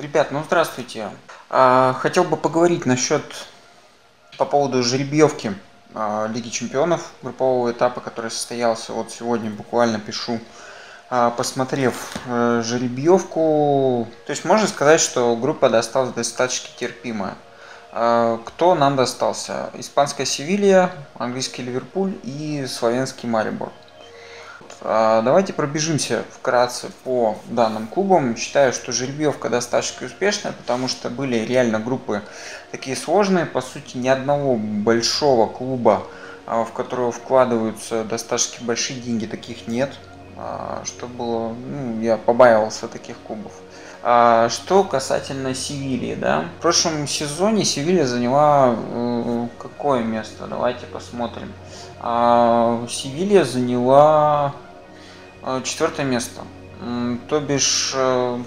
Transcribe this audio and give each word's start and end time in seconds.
Ребят, 0.00 0.30
ну 0.30 0.42
здравствуйте. 0.42 1.10
А, 1.50 1.92
хотел 1.92 2.24
бы 2.24 2.38
поговорить 2.38 2.86
насчет 2.86 3.22
по 4.38 4.46
поводу 4.46 4.82
жеребьевки 4.82 5.52
а, 5.94 6.26
Лиги 6.26 6.48
Чемпионов 6.48 7.12
группового 7.20 7.70
этапа, 7.70 8.00
который 8.00 8.30
состоялся 8.30 8.94
вот 8.94 9.10
сегодня, 9.10 9.50
буквально 9.50 10.00
пишу, 10.00 10.40
а, 11.10 11.28
посмотрев 11.28 12.16
э, 12.24 12.62
жеребьевку. 12.64 14.08
То 14.24 14.30
есть 14.30 14.46
можно 14.46 14.66
сказать, 14.68 15.02
что 15.02 15.36
группа 15.36 15.68
досталась 15.68 16.14
достаточно 16.14 16.70
терпимая. 16.78 17.34
Кто 17.90 18.74
нам 18.76 18.96
достался? 18.96 19.68
Испанская 19.74 20.24
Севилья, 20.24 20.92
английский 21.18 21.62
Ливерпуль 21.62 22.14
и 22.22 22.64
славянский 22.66 23.28
Марибор. 23.28 23.70
А, 24.82 25.20
давайте 25.20 25.52
пробежимся 25.52 26.24
вкратце 26.32 26.88
по 27.04 27.36
данным 27.48 27.86
клубам. 27.86 28.36
Считаю, 28.36 28.72
что 28.72 28.92
жеребьевка 28.92 29.50
достаточно 29.50 30.06
успешная, 30.06 30.52
потому 30.52 30.88
что 30.88 31.10
были 31.10 31.36
реально 31.36 31.80
группы 31.80 32.22
такие 32.70 32.96
сложные. 32.96 33.44
По 33.44 33.60
сути, 33.60 33.98
ни 33.98 34.08
одного 34.08 34.56
большого 34.56 35.46
клуба, 35.46 36.04
а, 36.46 36.64
в 36.64 36.72
которого 36.72 37.12
вкладываются 37.12 38.04
достаточно 38.04 38.64
большие 38.64 39.00
деньги, 39.00 39.26
таких 39.26 39.66
нет. 39.68 39.92
А, 40.38 40.80
что 40.86 41.06
было, 41.06 41.48
ну, 41.52 42.00
я 42.00 42.16
побаивался 42.16 42.88
таких 42.88 43.16
клубов. 43.18 43.52
Что 44.02 44.82
касательно 44.90 45.54
Севильи, 45.54 46.14
да, 46.14 46.46
в 46.58 46.62
прошлом 46.62 47.06
сезоне 47.06 47.66
Севилья 47.66 48.06
заняла 48.06 48.74
э, 48.74 49.48
какое 49.58 50.02
место? 50.02 50.46
Давайте 50.46 50.86
посмотрим. 50.86 51.52
Севилья 52.88 53.44
заняла 53.44 54.54
четвертое 55.64 56.04
место. 56.04 56.42
То 57.28 57.40
бишь 57.40 57.92
э, 57.94 58.38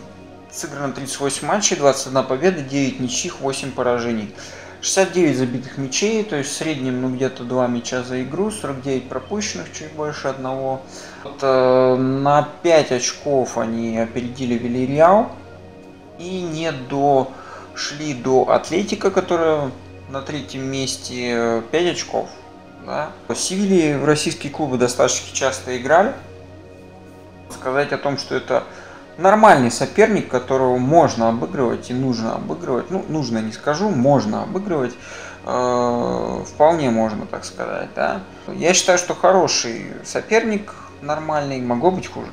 сыграно 0.51 0.93
38 0.93 1.47
матчей, 1.47 1.75
21 1.75 2.23
победа, 2.23 2.61
9 2.61 2.99
ничьих, 2.99 3.39
8 3.41 3.71
поражений. 3.71 4.33
69 4.81 5.37
забитых 5.37 5.77
мячей, 5.77 6.23
то 6.23 6.35
есть 6.35 6.49
в 6.49 6.53
среднем 6.53 7.01
ну, 7.01 7.09
где-то 7.15 7.43
2 7.43 7.67
мяча 7.67 8.03
за 8.03 8.21
игру, 8.23 8.51
49 8.51 9.07
пропущенных, 9.07 9.71
чуть 9.71 9.91
больше 9.93 10.27
одного. 10.27 10.81
Вот, 11.23 11.37
э, 11.41 11.95
на 11.95 12.49
5 12.63 12.91
очков 12.91 13.57
они 13.57 13.97
опередили 13.97 14.55
Вильяреал 14.55 15.31
и 16.19 16.41
не 16.41 16.71
дошли 16.71 18.13
до 18.13 18.49
Атлетика, 18.49 19.11
которая 19.11 19.71
на 20.09 20.21
третьем 20.21 20.63
месте 20.63 21.63
5 21.71 21.91
очков. 21.91 22.29
Да. 22.85 23.11
В 23.27 23.35
Севилье 23.35 23.97
в 23.97 24.05
российские 24.05 24.51
клубы 24.51 24.77
достаточно 24.77 25.33
часто 25.33 25.77
играли 25.77 26.13
сказать 27.53 27.91
о 27.93 27.97
том, 27.97 28.17
что 28.17 28.35
это 28.35 28.63
нормальный 29.17 29.71
соперник, 29.71 30.27
которого 30.27 30.77
можно 30.77 31.29
обыгрывать 31.29 31.89
и 31.89 31.93
нужно 31.93 32.35
обыгрывать. 32.35 32.89
Ну, 32.91 33.05
нужно 33.07 33.39
не 33.39 33.51
скажу, 33.51 33.89
можно 33.89 34.43
обыгрывать. 34.43 34.93
Э, 35.45 36.43
вполне 36.45 36.89
можно, 36.89 37.25
так 37.25 37.45
сказать, 37.45 37.89
да. 37.95 38.21
Я 38.47 38.73
считаю, 38.73 38.97
что 38.97 39.13
хороший 39.13 39.87
соперник, 40.03 40.73
нормальный, 41.01 41.61
могло 41.61 41.91
быть 41.91 42.07
хуже. 42.07 42.29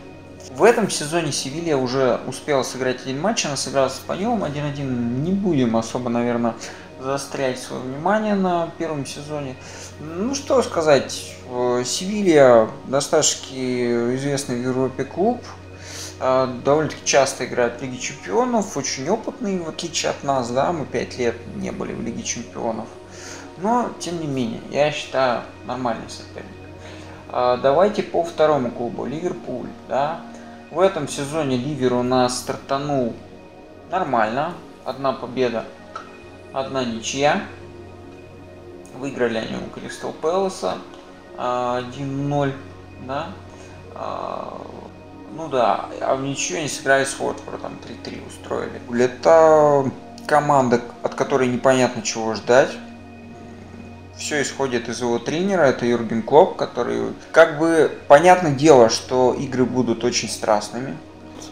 В 0.51 0.65
этом 0.65 0.91
сезоне 0.91 1.33
Севилья 1.33 1.77
уже 1.77 2.21
успела 2.27 2.63
сыграть 2.63 3.03
один 3.03 3.21
матч, 3.21 3.47
она 3.47 3.57
сыграла 3.57 3.89
с 3.89 3.99
Испаньолом 3.99 4.45
1-1. 4.45 4.83
Не 4.83 5.33
будем 5.33 5.77
особо, 5.77 6.09
наверное, 6.11 6.55
заострять 7.01 7.59
свое 7.59 7.83
внимание 7.83 8.35
на 8.35 8.71
первом 8.79 9.07
сезоне. 9.07 9.57
Ну, 10.01 10.35
что 10.35 10.63
сказать, 10.63 11.35
Севилья 11.85 12.69
достаточно 12.87 14.15
известный 14.15 14.57
в 14.57 14.63
Европе 14.63 15.05
клуб, 15.05 15.43
э, 16.21 16.49
довольно-таки 16.65 17.05
часто 17.05 17.45
играет 17.45 17.79
в 17.79 17.83
Лиге 17.83 17.99
Чемпионов, 17.99 18.77
очень 18.77 19.09
опытный, 19.09 19.59
в 19.59 19.69
отличие 19.69 20.11
от 20.11 20.23
нас, 20.23 20.51
да, 20.51 20.73
мы 20.73 20.87
пять 20.87 21.19
лет 21.19 21.35
не 21.57 21.71
были 21.71 21.93
в 21.93 22.03
Лиге 22.03 22.23
Чемпионов. 22.23 22.87
Но, 23.59 23.91
тем 23.99 24.21
не 24.21 24.27
менее, 24.27 24.61
я 24.71 24.91
считаю, 24.91 25.43
нормальный 25.67 26.09
соперник. 26.09 26.51
Э, 27.33 27.59
давайте 27.63 28.03
по 28.03 28.23
второму 28.23 28.71
клубу, 28.71 29.07
Ливерпуль, 29.07 29.69
да. 29.89 30.21
В 30.71 30.79
этом 30.79 31.09
сезоне 31.09 31.57
Ливер 31.57 31.95
у 31.95 32.03
нас 32.03 32.39
стартанул 32.39 33.15
нормально, 33.91 34.55
одна 34.85 35.13
победа 35.13 35.65
одна 36.53 36.85
ничья. 36.85 37.43
Выиграли 38.97 39.39
они 39.39 39.57
у 39.57 39.71
Кристал 39.71 40.13
Пэласа 40.13 40.79
1-0, 41.37 42.53
да. 43.07 43.29
А, 43.95 44.61
ну 45.35 45.49
да, 45.49 45.87
а 46.01 46.17
в 46.17 46.23
ничью 46.23 46.59
они 46.59 46.69
сыграли 46.69 47.05
с 47.05 47.19
Уотфордом, 47.19 47.79
3-3 48.05 48.27
устроили. 48.27 49.03
Это 49.03 49.91
команда, 50.27 50.83
от 51.03 51.15
которой 51.15 51.49
непонятно 51.49 52.03
чего 52.03 52.35
ждать. 52.35 52.71
Все 54.17 54.43
исходит 54.43 54.89
из 54.91 55.01
его 55.01 55.19
тренера, 55.19 55.63
это 55.63 55.87
Юрген 55.87 56.23
Клоп, 56.23 56.57
который... 56.57 57.15
Как 57.33 57.59
бы, 57.59 57.91
понятное 58.07 58.53
дело, 58.53 58.91
что 58.91 59.33
игры 59.33 59.65
будут 59.65 60.05
очень 60.05 60.29
страстными, 60.29 60.95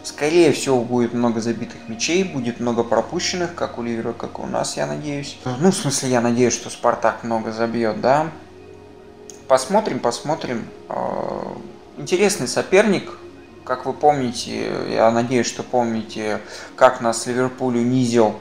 Скорее 0.09 0.53
всего, 0.53 0.81
будет 0.81 1.13
много 1.13 1.39
забитых 1.39 1.87
мячей, 1.87 2.23
будет 2.23 2.59
много 2.59 2.83
пропущенных, 2.83 3.53
как 3.53 3.77
у 3.77 3.83
Ливера, 3.83 4.11
как 4.11 4.39
у 4.39 4.47
нас, 4.47 4.75
я 4.75 4.87
надеюсь. 4.87 5.37
Ну, 5.45 5.69
в 5.69 5.75
смысле, 5.75 6.09
я 6.09 6.19
надеюсь, 6.19 6.53
что 6.53 6.71
Спартак 6.71 7.23
много 7.23 7.51
забьет, 7.51 8.01
да. 8.01 8.31
Посмотрим, 9.47 9.99
посмотрим. 9.99 10.67
А, 10.87 11.55
интересный 11.97 12.47
соперник, 12.47 13.11
как 13.63 13.85
вы 13.85 13.93
помните, 13.93 14.71
я 14.89 15.11
надеюсь, 15.11 15.45
что 15.45 15.61
помните, 15.61 16.41
как 16.75 17.01
нас 17.01 17.27
Ливерпуль 17.27 17.77
унизил 17.77 18.33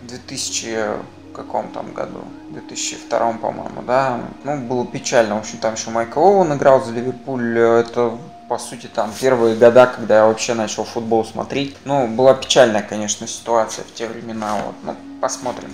в 0.00 0.06
2000 0.08 1.20
каком 1.32 1.68
там 1.68 1.94
году, 1.94 2.24
2002 2.50 3.34
по-моему, 3.34 3.82
да, 3.86 4.20
ну, 4.42 4.56
было 4.58 4.84
печально, 4.84 5.36
в 5.36 5.38
общем, 5.38 5.58
там 5.58 5.74
еще 5.74 5.90
Майкл 5.90 6.18
Оуэн 6.20 6.52
играл 6.54 6.84
за 6.84 6.92
Ливерпуль, 6.92 7.56
это 7.56 8.18
по 8.50 8.58
сути, 8.58 8.88
там, 8.92 9.12
первые 9.20 9.54
года, 9.54 9.86
когда 9.86 10.16
я 10.16 10.26
вообще 10.26 10.54
начал 10.54 10.82
футбол 10.82 11.24
смотреть. 11.24 11.76
Ну, 11.84 12.08
была 12.08 12.34
печальная, 12.34 12.82
конечно, 12.82 13.28
ситуация 13.28 13.84
в 13.84 13.94
те 13.94 14.08
времена. 14.08 14.56
Вот. 14.66 14.74
Ну, 14.82 14.96
посмотрим. 15.20 15.70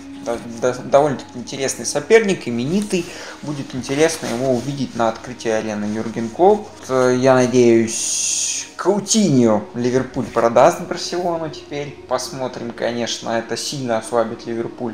Довольно-таки 0.84 1.38
интересный 1.38 1.86
соперник, 1.86 2.46
именитый. 2.46 3.06
Будет 3.40 3.74
интересно 3.74 4.26
его 4.26 4.52
увидеть 4.52 4.94
на 4.94 5.08
открытии 5.08 5.48
арены 5.48 5.86
Юрген 5.86 6.28
Клоп. 6.28 6.68
Я 6.90 7.32
надеюсь, 7.32 8.68
Каутиньо 8.76 9.64
Ливерпуль 9.72 10.26
продаст 10.26 10.82
Барселону 10.82 11.48
теперь. 11.48 11.96
Посмотрим, 12.08 12.72
конечно, 12.72 13.30
это 13.30 13.56
сильно 13.56 13.96
ослабит 13.96 14.44
Ливерпуль. 14.44 14.92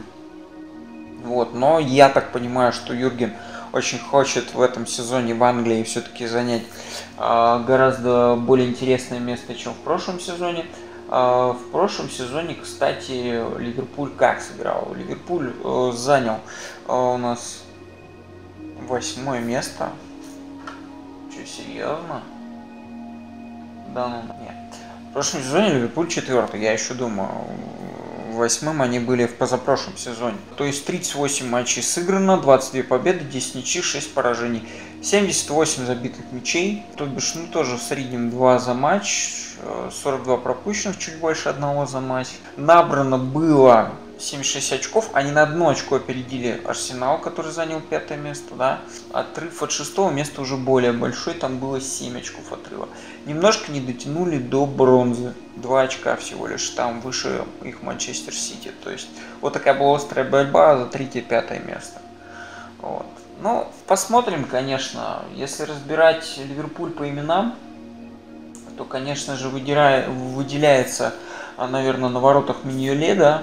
Вот, 1.25 1.53
но 1.53 1.81
я 1.81 2.09
так 2.11 2.31
понимаю, 2.31 2.73
что 2.73 2.95
Юрген 2.95 3.33
очень 3.73 3.99
хочет 3.99 4.55
в 4.55 4.61
этом 4.61 4.87
сезоне 4.87 5.35
в 5.35 5.43
Англии 5.43 5.83
все-таки 5.83 6.27
занять 6.27 6.63
э, 7.19 7.65
гораздо 7.67 8.37
более 8.37 8.69
интересное 8.69 9.19
место, 9.19 9.55
чем 9.55 9.73
в 9.73 9.79
прошлом 9.79 10.21
сезоне. 10.21 10.67
Э, 11.09 11.55
в 11.55 11.71
прошлом 11.71 12.11
сезоне, 12.11 12.55
кстати, 12.55 13.43
Ливерпуль 13.59 14.11
как 14.11 14.41
сыграл? 14.43 14.95
Ливерпуль 14.95 15.53
э, 15.65 15.93
занял 15.95 16.41
э, 16.87 16.93
у 16.93 17.17
нас 17.17 17.65
восьмое 18.89 19.41
место. 19.41 19.91
Что, 21.31 21.47
серьезно? 21.47 22.23
Да 23.95 24.09
ну 24.09 24.23
нет. 24.43 24.57
В 25.11 25.13
прошлом 25.13 25.43
сезоне 25.43 25.75
Ливерпуль 25.75 26.09
четвертый. 26.09 26.61
Я 26.61 26.73
еще 26.73 26.95
думаю, 26.95 27.31
восьмым 28.35 28.83
они 28.83 28.99
были 28.99 29.27
в 29.27 29.35
позапрошлом 29.35 29.97
сезоне. 29.97 30.37
То 30.57 30.65
есть 30.65 30.85
38 30.85 31.49
матчей 31.49 31.83
сыграно, 31.83 32.37
22 32.39 32.83
победы, 32.83 33.25
10 33.25 33.55
ничьих, 33.57 33.85
6 33.85 34.15
поражений. 34.15 34.69
78 35.03 35.87
забитых 35.87 36.25
мячей, 36.31 36.85
то 36.97 37.07
бишь, 37.07 37.35
ну, 37.35 37.47
тоже 37.49 37.77
в 37.77 37.83
среднем 37.83 38.31
2 38.31 38.59
за 38.59 38.75
матч, 38.75 39.35
42 40.03 40.37
пропущенных, 40.37 40.99
чуть 40.99 41.19
больше 41.19 41.49
одного 41.49 41.87
за 41.87 42.01
матч. 42.01 42.29
Набрано 42.57 43.19
было 43.19 43.93
76 44.23 44.73
очков, 44.73 45.11
они 45.13 45.33
на 45.33 45.43
одно 45.43 45.69
очко 45.69 45.97
опередили 45.97 46.63
Арсенал, 46.65 47.21
который 47.21 47.51
занял 47.51 47.81
пятое 47.81 48.19
место, 48.19 48.55
да. 48.55 48.81
Отрыв 49.13 49.63
от 49.63 49.73
шестого 49.73 50.11
места 50.11 50.41
уже 50.41 50.57
более 50.57 50.93
большой, 50.93 51.35
там 51.35 51.59
было 51.59 51.81
7 51.81 52.19
очков 52.19 52.53
отрыва. 52.53 52.89
Немножко 53.27 53.73
не 53.73 53.81
дотянули 53.81 54.39
до 54.39 54.65
бронзы, 54.67 55.35
2 55.57 55.83
очка 55.83 56.17
всего 56.17 56.47
лишь, 56.47 56.69
там 56.71 57.01
выше 57.01 57.45
их 57.65 57.83
Манчестер 57.83 58.33
Сити. 58.33 58.73
То 58.85 58.91
есть 58.91 59.09
вот 59.41 59.53
такая 59.55 59.75
была 59.75 59.97
острая 59.97 60.29
борьба 60.29 60.79
за 60.79 60.87
третье-пятое 60.87 61.59
место. 61.59 62.01
Вот. 62.79 63.07
Ну, 63.43 63.67
посмотрим, 63.89 64.45
конечно. 64.45 65.23
Если 65.35 65.65
разбирать 65.65 66.39
Ливерпуль 66.39 66.91
по 66.91 67.09
именам, 67.09 67.57
то, 68.77 68.85
конечно 68.85 69.37
же, 69.37 69.49
выделяется, 69.49 71.13
наверное, 71.59 72.09
на 72.09 72.21
воротах 72.21 72.65
Миньоле, 72.65 73.15
да, 73.15 73.43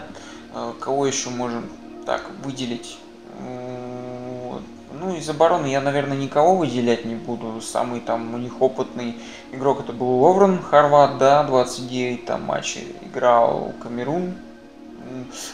кого 0.79 1.05
еще 1.05 1.29
можем 1.29 1.69
так 2.05 2.29
выделить? 2.43 2.97
Ну, 3.39 4.61
Ну, 4.91 5.15
из 5.15 5.29
обороны 5.29 5.67
я, 5.67 5.81
наверное, 5.81 6.17
никого 6.17 6.55
выделять 6.55 7.05
не 7.05 7.15
буду. 7.15 7.61
Самый 7.61 8.01
там 8.01 8.33
у 8.33 8.37
них 8.37 8.61
опытный 8.61 9.15
игрок 9.51 9.81
это 9.81 9.93
был 9.93 10.19
Ловрен, 10.19 10.61
Хорват, 10.61 11.17
да, 11.17 11.43
29 11.43 12.25
там 12.25 12.43
матчей 12.43 12.95
играл 13.01 13.73
Камерун. 13.81 14.35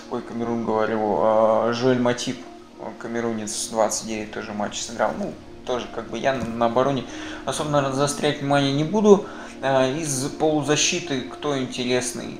Ой, 0.09 0.21
Камерун 0.21 0.65
говорю, 0.65 1.19
а, 1.21 1.71
Жоэль 1.73 1.99
Матип, 1.99 2.37
камерунец, 2.99 3.69
29 3.69 4.31
тоже 4.31 4.53
матч 4.53 4.81
сыграл. 4.81 5.11
Ну, 5.17 5.33
тоже 5.65 5.87
как 5.93 6.09
бы 6.09 6.17
я 6.17 6.33
на 6.33 6.65
обороне 6.67 7.05
особо, 7.45 7.69
наверное, 7.69 7.95
заострять 7.95 8.41
внимание 8.41 8.73
не 8.73 8.83
буду. 8.83 9.25
А, 9.61 9.87
из 9.87 10.23
полузащиты 10.39 11.21
кто 11.21 11.57
интересный? 11.57 12.39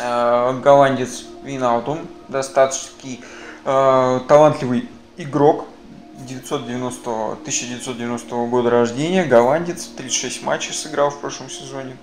А, 0.00 0.52
голландец 0.60 1.24
Винаутум, 1.42 2.06
достаточно 2.28 2.90
талантливый 3.64 4.88
игрок 5.16 5.66
990, 6.18 7.32
1990 7.32 8.34
года 8.46 8.70
рождения, 8.70 9.24
голландец, 9.24 9.86
36 9.86 10.42
матчей 10.42 10.72
сыграл 10.72 11.10
в 11.10 11.20
прошлом 11.20 11.50
сезоне. 11.50 11.96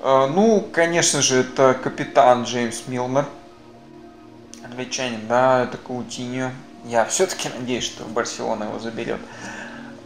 А, 0.00 0.26
ну, 0.26 0.66
конечно 0.72 1.22
же, 1.22 1.40
это 1.40 1.74
капитан 1.74 2.44
Джеймс 2.44 2.82
Милнер, 2.86 3.26
англичанин, 4.64 5.26
да, 5.28 5.64
это 5.64 5.76
Каутиньо. 5.76 6.50
Я 6.84 7.04
все-таки 7.04 7.48
надеюсь, 7.48 7.84
что 7.84 8.04
Барселона 8.04 8.64
его 8.64 8.78
заберет. 8.78 9.20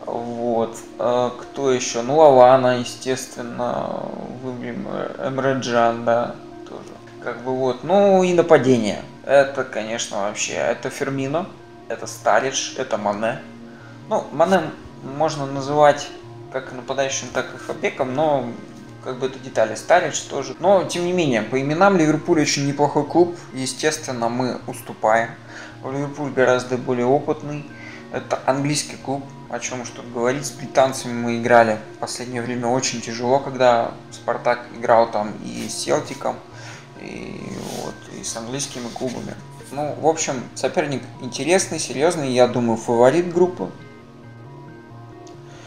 Вот. 0.06 0.76
А, 0.98 1.30
кто 1.30 1.70
еще? 1.72 2.02
Ну, 2.02 2.16
Лавана, 2.16 2.78
естественно, 2.78 4.02
выберем 4.42 4.86
Эмреджан, 5.24 6.04
да, 6.04 6.34
тоже. 6.68 6.92
Как 7.22 7.42
бы 7.42 7.54
вот. 7.54 7.84
Ну 7.84 8.22
и 8.22 8.34
нападение. 8.34 9.02
Это, 9.24 9.64
конечно, 9.64 10.22
вообще, 10.22 10.54
это 10.54 10.90
Фермино, 10.90 11.46
это 11.88 12.06
Старидж, 12.06 12.76
это 12.76 12.98
Мане. 12.98 13.40
Ну, 14.08 14.24
Мане 14.32 14.62
можно 15.16 15.46
называть 15.46 16.08
как 16.52 16.72
нападающим, 16.72 17.28
так 17.32 17.46
и 17.54 17.58
хабеком, 17.58 18.14
но 18.14 18.46
как 19.04 19.18
бы 19.18 19.26
это 19.26 19.38
детали. 19.38 19.74
Старидж 19.74 20.22
тоже. 20.28 20.54
Но, 20.58 20.84
тем 20.84 21.04
не 21.06 21.12
менее, 21.12 21.42
по 21.42 21.60
именам 21.60 21.96
Ливерпуль 21.96 22.40
очень 22.40 22.66
неплохой 22.66 23.04
клуб. 23.04 23.36
Естественно, 23.52 24.28
мы 24.28 24.60
уступаем. 24.66 25.30
Ливерпуль 25.84 26.30
гораздо 26.32 26.76
более 26.76 27.06
опытный. 27.06 27.64
Это 28.12 28.40
английский 28.44 28.96
клуб, 28.96 29.24
о 29.52 29.60
чем 29.60 29.84
тут 29.84 30.10
говорить. 30.12 30.46
С 30.46 30.50
британцами 30.50 31.12
мы 31.12 31.38
играли 31.38 31.78
в 31.96 31.98
последнее 31.98 32.40
время 32.40 32.68
очень 32.68 33.02
тяжело, 33.02 33.38
когда 33.38 33.92
Спартак 34.10 34.66
играл 34.74 35.10
там 35.10 35.34
и 35.44 35.68
с 35.68 35.74
Селтиком, 35.74 36.36
и 37.00 37.38
вот, 37.84 37.94
и 38.18 38.24
с 38.24 38.34
английскими 38.34 38.88
клубами. 38.88 39.34
Ну, 39.70 39.94
в 40.00 40.06
общем, 40.06 40.42
соперник 40.54 41.02
интересный, 41.20 41.78
серьезный, 41.78 42.32
я 42.32 42.48
думаю, 42.48 42.78
фаворит 42.78 43.32
группы. 43.32 43.70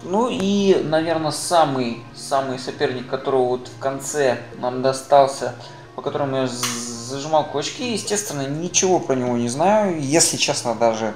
Ну 0.02 0.30
и, 0.30 0.82
наверное, 0.84 1.32
самый, 1.32 2.00
самый 2.16 2.58
соперник, 2.58 3.08
которого 3.08 3.50
вот 3.50 3.68
в 3.68 3.80
конце 3.80 4.40
нам 4.58 4.82
достался, 4.82 5.54
по 5.96 6.02
которому 6.02 6.38
я 6.38 6.48
зажимал 6.48 7.46
кулачки, 7.46 7.94
естественно, 7.94 8.48
ничего 8.48 9.00
про 9.00 9.16
него 9.16 9.38
не 9.38 9.50
знаю. 9.50 10.02
Если 10.02 10.38
честно, 10.38 10.74
даже 10.74 11.14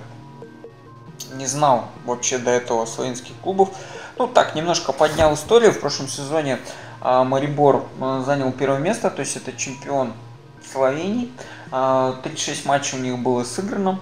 не 1.34 1.46
знал 1.46 1.90
вообще 2.06 2.38
до 2.38 2.52
этого 2.52 2.86
славянских 2.86 3.34
клубов. 3.42 3.70
Ну 4.18 4.28
так, 4.28 4.56
немножко 4.56 4.92
поднял 4.92 5.34
историю. 5.34 5.72
В 5.72 5.80
прошлом 5.80 6.08
сезоне 6.08 6.60
а, 7.02 7.24
Марибор 7.24 7.86
а, 8.02 8.22
занял 8.22 8.52
первое 8.52 8.80
место, 8.80 9.10
то 9.10 9.22
есть 9.22 9.38
это 9.38 9.54
чемпион 9.54 10.14
Словении. 10.72 11.31
36 11.72 12.66
а, 12.66 12.68
матчей 12.68 12.98
у 12.98 13.02
них 13.02 13.18
было 13.20 13.44
сыграно. 13.44 14.00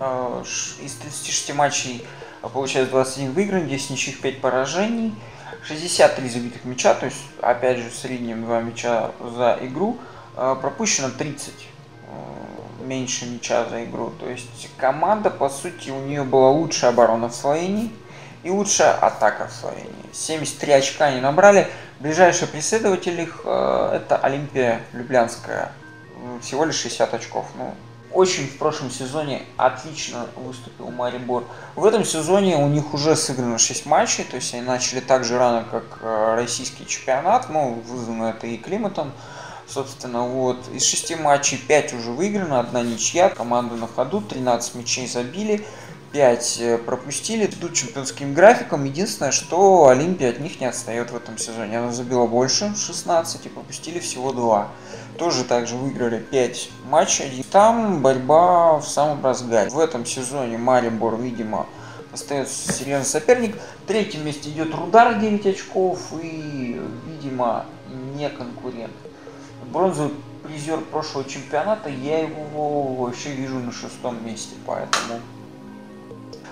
Из 0.00 0.94
36 0.94 1.54
матчей 1.54 2.04
получается 2.42 2.90
21 2.90 3.32
выигран, 3.32 3.68
10 3.68 3.90
ничьих, 3.90 4.20
5 4.20 4.40
поражений. 4.40 5.14
63 5.62 6.28
забитых 6.28 6.64
мяча, 6.64 6.92
то 6.94 7.06
есть 7.06 7.18
опять 7.40 7.78
же 7.78 7.88
в 7.88 7.94
среднем 7.94 8.44
2 8.44 8.60
мяча 8.62 9.12
за 9.20 9.58
игру. 9.60 9.96
Пропущено 10.34 11.10
30 11.10 11.54
меньше 12.82 13.26
мяча 13.26 13.64
за 13.68 13.84
игру. 13.84 14.12
То 14.20 14.28
есть 14.28 14.68
команда, 14.76 15.30
по 15.30 15.48
сути, 15.48 15.90
у 15.90 16.00
нее 16.00 16.24
была 16.24 16.50
лучшая 16.50 16.90
оборона 16.90 17.28
в 17.28 17.34
Словении 17.34 17.90
и 18.42 18.50
лучшая 18.50 18.92
атака 18.94 19.48
в 19.48 19.52
Словении. 19.52 19.92
73 20.12 20.72
очка 20.72 21.06
они 21.06 21.20
набрали. 21.20 21.68
Ближайший 22.00 22.48
преследователь 22.48 23.20
их 23.20 23.42
э, 23.44 23.90
это 23.94 24.16
Олимпия 24.16 24.80
Люблянская. 24.92 25.72
Всего 26.40 26.64
лишь 26.64 26.76
60 26.76 27.14
очков. 27.14 27.46
Ну, 27.56 27.74
очень 28.12 28.46
в 28.46 28.58
прошлом 28.58 28.90
сезоне 28.90 29.42
отлично 29.56 30.26
выступил 30.36 30.90
Марибор. 30.90 31.44
В 31.76 31.84
этом 31.84 32.04
сезоне 32.04 32.56
у 32.56 32.68
них 32.68 32.92
уже 32.92 33.16
сыграно 33.16 33.58
6 33.58 33.86
матчей, 33.86 34.24
то 34.24 34.36
есть 34.36 34.52
они 34.52 34.62
начали 34.62 35.00
так 35.00 35.24
же 35.24 35.38
рано, 35.38 35.64
как 35.70 35.84
э, 36.02 36.34
российский 36.36 36.86
чемпионат, 36.86 37.48
ну, 37.48 37.82
вызвано 37.86 38.30
это 38.30 38.46
и 38.46 38.58
климатом. 38.58 39.12
Собственно, 39.66 40.26
вот, 40.26 40.58
из 40.74 40.84
6 40.84 41.18
матчей 41.20 41.58
5 41.58 41.94
уже 41.94 42.10
выиграно, 42.10 42.60
одна 42.60 42.82
ничья, 42.82 43.28
команда 43.28 43.76
на 43.76 43.86
ходу, 43.86 44.20
13 44.20 44.74
мячей 44.74 45.06
забили, 45.06 45.64
5 46.12 46.58
э, 46.60 46.78
пропустили, 46.78 47.46
идут 47.46 47.72
чемпионским 47.74 48.34
графиком. 48.34 48.84
Единственное, 48.84 49.32
что 49.32 49.88
Олимпия 49.88 50.30
от 50.30 50.40
них 50.40 50.60
не 50.60 50.66
отстает 50.66 51.10
в 51.10 51.16
этом 51.16 51.38
сезоне. 51.38 51.78
Она 51.78 51.92
забила 51.92 52.26
больше, 52.26 52.74
16, 52.76 53.46
и 53.46 53.48
пропустили 53.48 53.98
всего 53.98 54.32
2. 54.32 54.68
Тоже 55.18 55.44
также 55.44 55.76
выиграли 55.76 56.18
5 56.18 56.70
матчей. 56.84 57.44
Там 57.50 58.02
борьба 58.02 58.78
в 58.78 58.86
самом 58.86 59.24
разгаре. 59.24 59.70
В 59.70 59.78
этом 59.78 60.04
сезоне 60.04 60.58
Марибор, 60.58 61.16
видимо, 61.16 61.66
остается 62.12 62.72
серьезный 62.72 63.06
соперник. 63.06 63.56
В 63.84 63.86
третьем 63.86 64.24
месте 64.26 64.50
идет 64.50 64.74
Рудар 64.74 65.18
9 65.18 65.46
очков 65.46 65.98
и, 66.22 66.80
видимо, 67.06 67.64
не 68.14 68.28
конкурент. 68.28 68.92
Бронзовый 69.72 70.12
призер 70.44 70.80
прошлого 70.80 71.24
чемпионата, 71.24 71.88
я 71.88 72.20
его 72.20 72.94
вообще 72.94 73.32
вижу 73.32 73.58
на 73.58 73.72
шестом 73.72 74.24
месте, 74.24 74.54
поэтому 74.66 75.20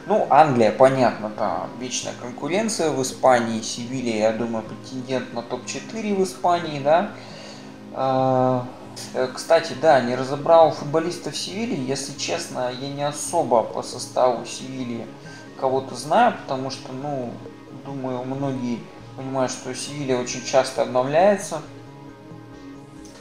ну, 0.06 0.26
Англия, 0.30 0.72
понятно, 0.72 1.30
там 1.30 1.70
вечная 1.78 2.14
конкуренция. 2.20 2.90
В 2.90 3.00
Испании, 3.02 3.60
Севилья, 3.60 4.30
я 4.30 4.32
думаю, 4.32 4.64
претендент 4.64 5.32
на 5.34 5.42
топ-4 5.42 6.16
в 6.16 6.24
Испании, 6.24 6.80
да. 6.80 7.12
А, 7.92 8.66
э, 9.14 9.28
кстати, 9.32 9.74
да, 9.80 10.00
не 10.00 10.16
разобрал 10.16 10.72
футболистов 10.72 11.36
Севильи. 11.36 11.76
Если 11.76 12.18
честно, 12.18 12.72
я 12.80 12.88
не 12.88 13.06
особо 13.06 13.62
по 13.62 13.82
составу 13.82 14.44
Севильи 14.46 15.06
кого-то 15.60 15.94
знаю, 15.94 16.34
потому 16.42 16.70
что, 16.70 16.92
ну, 16.92 17.32
думаю, 17.84 18.24
многие 18.24 18.80
понимают, 19.16 19.52
что 19.52 19.72
Севилья 19.74 20.18
очень 20.18 20.44
часто 20.44 20.82
обновляется. 20.82 21.60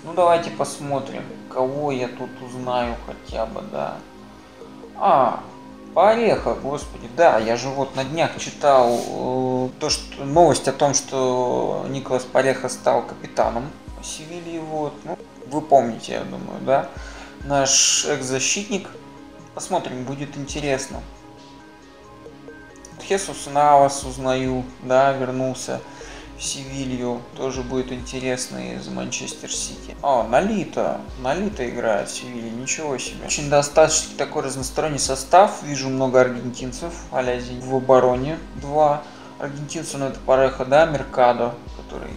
Ну, 0.04 0.14
давайте 0.14 0.50
посмотрим, 0.52 1.24
кого 1.50 1.92
я 1.92 2.08
тут 2.08 2.30
узнаю 2.42 2.96
хотя 3.06 3.46
бы, 3.46 3.62
да. 3.72 3.98
А, 4.96 5.42
Пореха, 5.94 6.54
господи, 6.54 7.10
да, 7.18 7.38
я 7.40 7.58
же 7.58 7.68
вот 7.70 7.96
на 7.96 8.06
днях 8.06 8.38
читал 8.40 8.98
э, 8.98 9.70
то, 9.80 9.90
что, 9.90 10.24
новость 10.24 10.68
о 10.68 10.74
том, 10.74 10.94
что 10.94 11.86
Николас 11.90 12.24
Пореха 12.24 12.70
стал 12.70 13.02
капитаном 13.02 13.70
Севильи, 14.02 14.60
вот, 14.60 14.94
ну, 15.04 15.18
вы 15.48 15.62
помните, 15.62 16.14
я 16.14 16.24
думаю, 16.24 16.62
да, 16.62 16.90
наш 17.44 18.06
экс-защитник, 18.06 18.88
посмотрим, 19.54 20.06
будет 20.06 20.38
интересно. 20.38 21.02
Хесус 23.02 23.48
Навас 23.52 24.04
узнаю, 24.04 24.64
да, 24.84 25.12
вернулся. 25.12 25.82
Севилью 26.42 27.22
тоже 27.36 27.62
будет 27.64 27.92
интересно 27.92 28.76
из 28.76 28.88
Манчестер 28.88 29.52
Сити. 29.52 29.96
О, 30.02 30.24
Налита. 30.24 31.02
Налита 31.20 31.70
играет 31.70 32.10
в 32.10 32.16
Севилье, 32.16 32.50
ничего 32.50 32.98
себе. 32.98 33.26
Очень 33.26 33.50
достаточно 33.50 34.18
такой 34.18 34.44
разносторонний 34.44 35.00
состав. 35.00 35.62
Вижу 35.64 35.90
много 35.90 36.22
аргентинцев, 36.22 36.94
Алязи 37.12 37.60
в 37.60 37.76
обороне. 37.76 38.40
Два 38.56 39.04
аргентинца, 39.40 39.98
ну 39.98 40.08
это 40.08 40.20
Пареха, 40.20 40.66
да, 40.66 40.86
Меркадо, 40.86 41.56
который... 41.78 42.12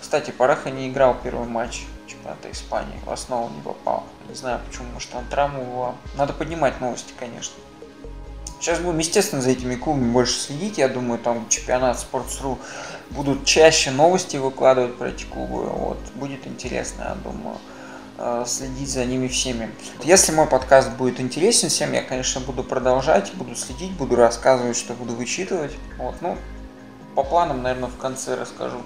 Кстати, 0.00 0.30
Пареха 0.30 0.70
не 0.70 0.88
играл 0.88 1.16
первый 1.22 1.48
матч 1.48 1.84
чемпионата 2.06 2.50
Испании, 2.50 2.98
в 3.06 3.10
основу 3.10 3.48
не 3.54 3.62
попал. 3.62 4.04
Не 4.28 4.34
знаю 4.34 4.60
почему, 4.66 4.88
может 4.92 5.10
там 5.10 5.24
травма 5.30 5.60
была. 5.60 5.94
Надо 6.16 6.32
поднимать 6.32 6.80
новости, 6.80 7.12
конечно. 7.18 7.54
Сейчас 8.62 8.78
будем, 8.78 8.98
естественно, 8.98 9.42
за 9.42 9.50
этими 9.50 9.74
клубами 9.74 10.12
больше 10.12 10.38
следить. 10.38 10.78
Я 10.78 10.88
думаю, 10.88 11.18
там 11.18 11.48
чемпионат 11.48 11.96
Sports.ru 11.96 12.58
будут 13.10 13.44
чаще 13.44 13.90
новости 13.90 14.36
выкладывать 14.36 14.96
про 14.96 15.08
эти 15.08 15.24
клубы. 15.24 15.64
Вот. 15.64 15.98
Будет 16.14 16.46
интересно, 16.46 17.02
я 17.08 17.14
думаю, 17.16 17.58
э, 18.18 18.44
следить 18.46 18.88
за 18.88 19.04
ними 19.04 19.26
всеми. 19.26 19.68
Если 20.04 20.30
мой 20.30 20.46
подкаст 20.46 20.92
будет 20.92 21.18
интересен 21.18 21.70
всем, 21.70 21.92
я, 21.92 22.02
конечно, 22.02 22.40
буду 22.40 22.62
продолжать, 22.62 23.34
буду 23.34 23.56
следить, 23.56 23.90
буду 23.94 24.14
рассказывать, 24.14 24.76
что 24.76 24.94
буду 24.94 25.16
вычитывать. 25.16 25.72
Вот, 25.98 26.14
ну, 26.20 26.38
по 27.16 27.24
планам, 27.24 27.64
наверное, 27.64 27.88
в 27.88 27.96
конце 27.96 28.36
расскажу. 28.36 28.80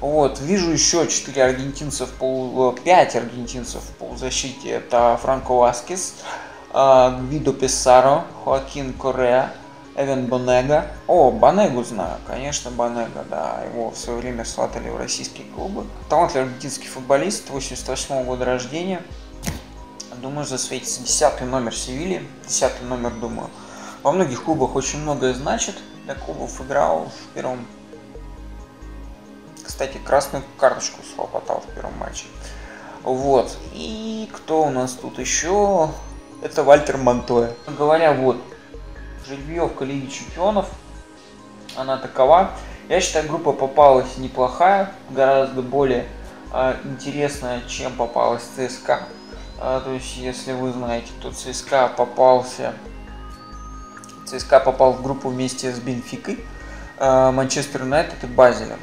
Вот, 0.00 0.40
вижу 0.40 0.70
еще 0.70 1.06
4 1.08 1.42
аргентинцев, 1.42 2.10
по 2.18 2.76
5 2.84 3.16
аргентинцев 3.16 3.80
по 3.98 4.14
защите. 4.14 4.68
Это 4.72 5.18
Франко 5.22 5.52
Васкес, 5.52 6.16
Гвидо 6.72 7.52
Писаро, 7.52 8.24
Хоакин 8.44 8.94
Корея, 8.94 9.52
Эвен 9.94 10.26
Бонега. 10.26 10.86
О, 11.06 11.30
Бонегу 11.30 11.84
знаю, 11.84 12.18
конечно, 12.26 12.70
Бонега, 12.70 13.24
да. 13.28 13.62
Его 13.70 13.90
в 13.90 13.96
свое 13.96 14.18
время 14.20 14.44
сватали 14.46 14.88
в 14.88 14.96
российские 14.96 15.46
клубы. 15.54 15.84
Талантливый 16.08 16.46
аргентинский 16.46 16.88
футболист, 16.88 17.50
88 17.50 18.14
-го 18.14 18.24
года 18.24 18.46
рождения. 18.46 19.02
Думаю, 20.22 20.46
засветится. 20.46 21.02
Десятый 21.02 21.46
номер 21.46 21.74
Севильи. 21.74 22.26
Десятый 22.46 22.86
номер, 22.86 23.10
думаю. 23.10 23.50
Во 24.02 24.12
многих 24.12 24.44
клубах 24.44 24.74
очень 24.74 25.00
многое 25.00 25.34
значит. 25.34 25.74
Для 26.04 26.14
клубов 26.14 26.60
играл 26.60 27.08
в 27.08 27.34
первом... 27.34 27.66
Кстати, 29.62 29.98
красную 29.98 30.42
карточку 30.56 31.00
схлопотал 31.02 31.60
в 31.60 31.74
первом 31.74 31.98
матче. 31.98 32.26
Вот. 33.02 33.56
И 33.74 34.30
кто 34.32 34.64
у 34.64 34.70
нас 34.70 34.92
тут 34.92 35.18
еще? 35.18 35.90
Это 36.42 36.64
Вальтер 36.64 36.96
Монтоя. 36.96 37.52
Говоря 37.78 38.12
вот, 38.12 38.36
жеребьевка 39.28 39.84
Лиги 39.84 40.10
Чемпионов, 40.10 40.68
она 41.76 41.96
такова. 41.98 42.50
Я 42.88 43.00
считаю, 43.00 43.28
группа 43.28 43.52
попалась 43.52 44.16
неплохая, 44.18 44.92
гораздо 45.10 45.62
более 45.62 46.04
э, 46.52 46.74
интересная, 46.82 47.62
чем 47.68 47.92
попалась 47.92 48.42
ЦСКА. 48.56 49.04
Э, 49.60 49.82
то 49.84 49.92
есть, 49.92 50.16
если 50.16 50.52
вы 50.52 50.72
знаете, 50.72 51.12
то 51.22 51.30
ЦСКА 51.30 51.92
попался, 51.96 52.74
ЦСКА 54.26 54.58
попал 54.58 54.94
в 54.94 55.02
группу 55.02 55.28
вместе 55.28 55.72
с 55.72 55.78
Бенфикой, 55.78 56.44
э, 56.98 57.30
Манчестер 57.30 57.82
Юнайтед 57.82 58.24
и 58.24 58.26
Базелем. 58.26 58.80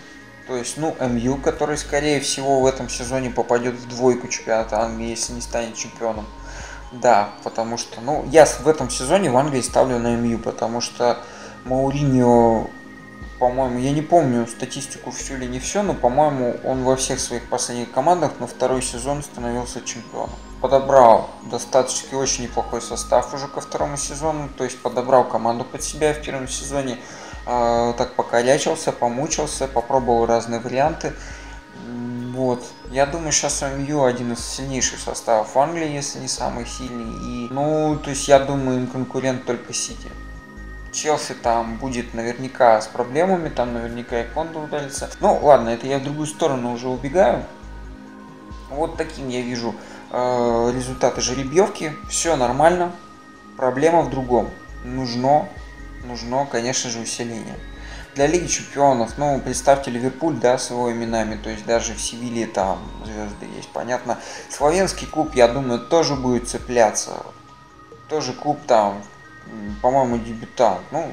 То 0.47 0.55
есть, 0.55 0.77
ну, 0.77 0.95
МЮ, 0.97 1.35
который, 1.35 1.77
скорее 1.77 2.21
всего, 2.21 2.61
в 2.61 2.65
этом 2.65 2.87
сезоне 2.87 3.29
попадет 3.29 3.75
в 3.75 3.89
двойку 3.89 4.29
чемпионата 4.29 4.79
Англии, 4.79 5.09
если 5.09 5.33
не 5.33 5.41
станет 5.41 5.75
чемпионом. 5.75 6.25
Да, 6.91 7.29
потому 7.43 7.77
что, 7.77 8.01
ну, 8.01 8.25
я 8.31 8.45
в 8.45 8.67
этом 8.67 8.89
сезоне 8.89 9.29
в 9.29 9.37
Англии 9.37 9.61
ставлю 9.61 9.99
на 9.99 10.15
МЮ, 10.15 10.39
потому 10.39 10.81
что 10.81 11.19
Мауриньо, 11.65 12.67
по-моему, 13.37 13.77
я 13.79 13.91
не 13.91 14.01
помню 14.01 14.47
статистику 14.47 15.11
всю 15.11 15.35
или 15.35 15.45
не 15.45 15.59
все, 15.59 15.83
но, 15.83 15.93
по-моему, 15.93 16.55
он 16.63 16.83
во 16.83 16.95
всех 16.95 17.19
своих 17.19 17.47
последних 17.47 17.91
командах 17.91 18.39
на 18.39 18.47
второй 18.47 18.81
сезон 18.81 19.21
становился 19.21 19.81
чемпионом. 19.81 20.35
Подобрал 20.61 21.29
достаточно 21.43 22.17
очень 22.17 22.45
неплохой 22.45 22.81
состав 22.81 23.33
уже 23.35 23.47
ко 23.47 23.61
второму 23.61 23.95
сезону, 23.95 24.49
то 24.57 24.63
есть 24.63 24.81
подобрал 24.81 25.25
команду 25.25 25.65
под 25.65 25.83
себя 25.83 26.13
в 26.13 26.21
первом 26.21 26.47
сезоне, 26.47 26.97
э, 27.45 27.93
так 27.97 28.15
покорячился, 28.15 28.91
помучился, 28.91 29.67
попробовал 29.67 30.25
разные 30.25 30.59
варианты. 30.59 31.13
Вот. 32.39 32.63
Я 32.89 33.05
думаю, 33.05 33.33
сейчас 33.33 33.61
МЮ 33.63 34.05
один 34.05 34.31
из 34.31 34.39
сильнейших 34.39 34.97
составов 35.01 35.57
Англии, 35.57 35.91
если 35.91 36.19
не 36.19 36.29
самый 36.29 36.65
сильный. 36.65 37.11
И, 37.21 37.47
ну, 37.51 37.99
то 38.01 38.11
есть 38.11 38.29
я 38.29 38.39
думаю, 38.39 38.79
им 38.79 38.87
конкурент 38.87 39.43
только 39.43 39.73
Сити. 39.73 40.07
Челси 40.93 41.33
там 41.33 41.75
будет 41.79 42.13
наверняка 42.13 42.79
с 42.79 42.87
проблемами, 42.87 43.49
там 43.49 43.73
наверняка 43.73 44.21
и 44.21 44.25
Кондо 44.33 44.59
удалится. 44.59 45.09
Ну, 45.19 45.37
ладно, 45.41 45.67
это 45.67 45.85
я 45.85 45.99
в 45.99 46.03
другую 46.03 46.27
сторону 46.27 46.71
уже 46.71 46.87
убегаю. 46.87 47.43
Вот 48.69 48.95
таким 48.95 49.27
я 49.27 49.41
вижу 49.41 49.75
э, 50.09 50.71
результаты 50.73 51.19
жеребьевки. 51.19 51.91
Все 52.09 52.37
нормально. 52.37 52.93
Проблема 53.57 54.03
в 54.03 54.09
другом. 54.09 54.49
Нужно, 54.85 55.49
нужно, 56.05 56.47
конечно 56.49 56.89
же, 56.89 57.01
усиление 57.01 57.57
для 58.15 58.27
Лиги 58.27 58.47
Чемпионов, 58.47 59.17
ну, 59.17 59.39
представьте 59.39 59.91
Ливерпуль, 59.91 60.35
да, 60.35 60.57
с 60.57 60.69
его 60.69 60.91
именами, 60.91 61.35
то 61.35 61.49
есть 61.49 61.65
даже 61.65 61.93
в 61.93 62.01
Севилье 62.01 62.47
там 62.47 62.79
звезды 63.05 63.45
есть, 63.55 63.69
понятно. 63.69 64.19
Словенский 64.49 65.07
клуб, 65.07 65.35
я 65.35 65.47
думаю, 65.47 65.79
тоже 65.79 66.15
будет 66.15 66.49
цепляться. 66.49 67.25
Тоже 68.07 68.33
клуб 68.33 68.59
там, 68.67 69.01
по-моему, 69.81 70.17
дебютант. 70.17 70.81
Ну, 70.91 71.11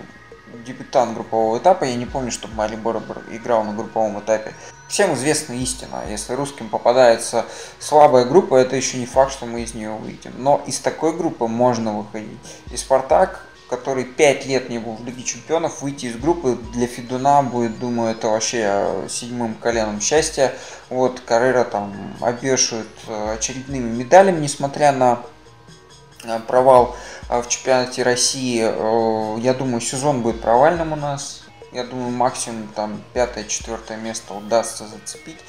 дебютант 0.64 1.14
группового 1.14 1.58
этапа. 1.58 1.84
Я 1.84 1.96
не 1.96 2.06
помню, 2.06 2.30
чтобы 2.30 2.54
Марибор 2.54 3.02
играл 3.30 3.64
на 3.64 3.72
групповом 3.74 4.18
этапе. 4.20 4.54
Всем 4.88 5.14
известна 5.14 5.52
истина. 5.54 6.02
Если 6.08 6.32
русским 6.32 6.68
попадается 6.68 7.44
слабая 7.78 8.24
группа, 8.24 8.56
это 8.56 8.76
еще 8.76 8.98
не 8.98 9.06
факт, 9.06 9.32
что 9.32 9.46
мы 9.46 9.62
из 9.62 9.74
нее 9.74 9.90
выйдем. 9.90 10.32
Но 10.36 10.62
из 10.66 10.78
такой 10.78 11.16
группы 11.16 11.46
можно 11.46 11.98
выходить. 11.98 12.38
И 12.72 12.76
Спартак 12.76 13.46
который 13.68 14.04
5 14.04 14.46
лет 14.46 14.68
не 14.68 14.78
был 14.78 14.94
в 14.94 15.04
Лиге 15.04 15.24
Чемпионов, 15.24 15.82
выйти 15.82 16.06
из 16.06 16.16
группы 16.16 16.56
для 16.72 16.86
Федуна 16.86 17.42
будет, 17.42 17.78
думаю, 17.78 18.12
это 18.12 18.28
вообще 18.28 18.62
э, 18.62 19.08
седьмым 19.08 19.54
коленом 19.54 20.00
счастья. 20.00 20.54
Вот, 20.88 21.20
Каррера 21.20 21.64
там 21.64 22.16
обвешивают 22.20 22.88
э, 23.08 23.34
очередными 23.34 23.88
медалями, 23.88 24.40
несмотря 24.40 24.92
на 24.92 25.22
э, 26.24 26.38
провал 26.46 26.96
в 27.28 27.48
чемпионате 27.48 28.04
России. 28.04 28.60
Я 29.40 29.54
думаю, 29.54 29.80
сезон 29.80 30.22
будет 30.22 30.40
провальным 30.40 30.92
у 30.92 30.96
нас. 30.96 31.42
Я 31.72 31.82
думаю, 31.82 32.10
максимум 32.10 32.68
там 32.68 33.02
пятое-четвертое 33.14 33.96
место 33.96 34.34
удастся 34.34 34.86
зацепить. 34.86 35.40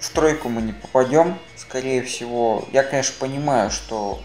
В 0.00 0.10
тройку 0.10 0.48
мы 0.48 0.62
не 0.62 0.72
попадем, 0.72 1.38
скорее 1.56 2.02
всего. 2.02 2.66
Я, 2.72 2.82
конечно, 2.82 3.14
понимаю, 3.20 3.70
что 3.70 4.20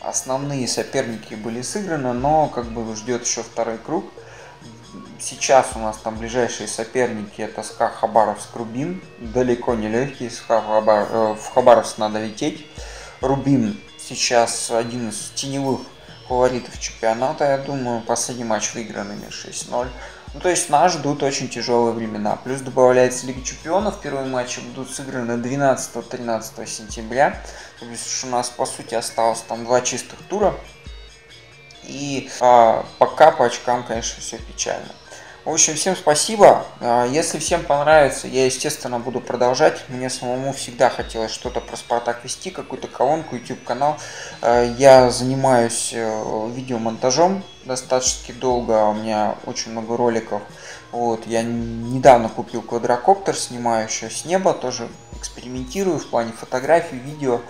основные 0.00 0.66
соперники 0.66 1.34
были 1.34 1.62
сыграны, 1.62 2.12
но 2.12 2.48
как 2.48 2.66
бы 2.66 2.94
ждет 2.96 3.24
еще 3.26 3.42
второй 3.42 3.78
круг. 3.78 4.04
Сейчас 5.18 5.72
у 5.74 5.78
нас 5.78 5.98
там 5.98 6.16
ближайшие 6.16 6.66
соперники 6.66 7.42
это 7.42 7.62
СКА 7.62 7.88
Хабаровск 7.88 8.56
Рубин. 8.56 9.02
Далеко 9.18 9.74
не 9.74 9.88
легкий, 9.88 10.28
Хабар... 10.30 11.06
Э, 11.10 11.34
в 11.34 11.52
Хабаровск 11.52 11.98
надо 11.98 12.24
лететь. 12.24 12.66
Рубин 13.20 13.78
сейчас 13.98 14.70
один 14.70 15.10
из 15.10 15.30
теневых 15.34 15.80
фаворитов 16.26 16.80
чемпионата, 16.80 17.44
я 17.44 17.58
думаю. 17.58 18.00
Последний 18.00 18.44
матч 18.44 18.72
выигранными 18.72 19.26
6-0. 19.26 19.88
Ну, 20.32 20.38
то 20.38 20.48
есть 20.48 20.70
нас 20.70 20.92
ждут 20.92 21.24
очень 21.24 21.48
тяжелые 21.48 21.92
времена. 21.92 22.36
Плюс 22.36 22.60
добавляется 22.60 23.26
Лига 23.26 23.42
Чемпионов. 23.42 24.00
Первые 24.00 24.26
матчи 24.26 24.60
будут 24.60 24.90
сыграны 24.90 25.32
12-13 25.32 26.66
сентября. 26.66 27.42
То 27.80 27.86
есть 27.86 28.24
у 28.24 28.28
нас, 28.28 28.48
по 28.48 28.64
сути, 28.64 28.94
осталось 28.94 29.40
там 29.40 29.64
два 29.64 29.80
чистых 29.80 30.20
тура. 30.28 30.54
И 31.82 32.30
а, 32.40 32.86
пока 32.98 33.32
по 33.32 33.46
очкам, 33.46 33.82
конечно, 33.82 34.20
все 34.20 34.38
печально. 34.38 34.92
В 35.44 35.50
общем, 35.50 35.74
всем 35.74 35.96
спасибо. 35.96 36.64
А, 36.80 37.06
если 37.06 37.38
всем 37.38 37.64
понравится, 37.64 38.28
я, 38.28 38.44
естественно, 38.44 39.00
буду 39.00 39.20
продолжать. 39.20 39.82
Мне 39.88 40.10
самому 40.10 40.52
всегда 40.52 40.90
хотелось 40.90 41.32
что-то 41.32 41.60
про 41.60 41.76
Спартак 41.76 42.22
вести, 42.22 42.50
какую-то 42.50 42.86
колонку, 42.86 43.34
YouTube-канал. 43.34 43.98
А, 44.42 44.62
я 44.62 45.10
занимаюсь 45.10 45.90
э, 45.92 46.50
видеомонтажом 46.54 47.42
достаточно 47.70 48.34
долго, 48.34 48.84
у 48.86 48.94
меня 48.94 49.36
очень 49.46 49.70
много 49.70 49.96
роликов. 49.96 50.42
Вот, 50.90 51.24
я 51.26 51.42
недавно 51.44 52.28
купил 52.28 52.62
квадрокоптер, 52.62 53.36
снимаю 53.36 53.86
еще 53.86 54.10
с 54.10 54.24
неба, 54.24 54.54
тоже 54.54 54.88
экспериментирую 55.12 56.00
в 56.00 56.06
плане 56.06 56.32
фотографий, 56.32 56.96
видео. 56.96 57.40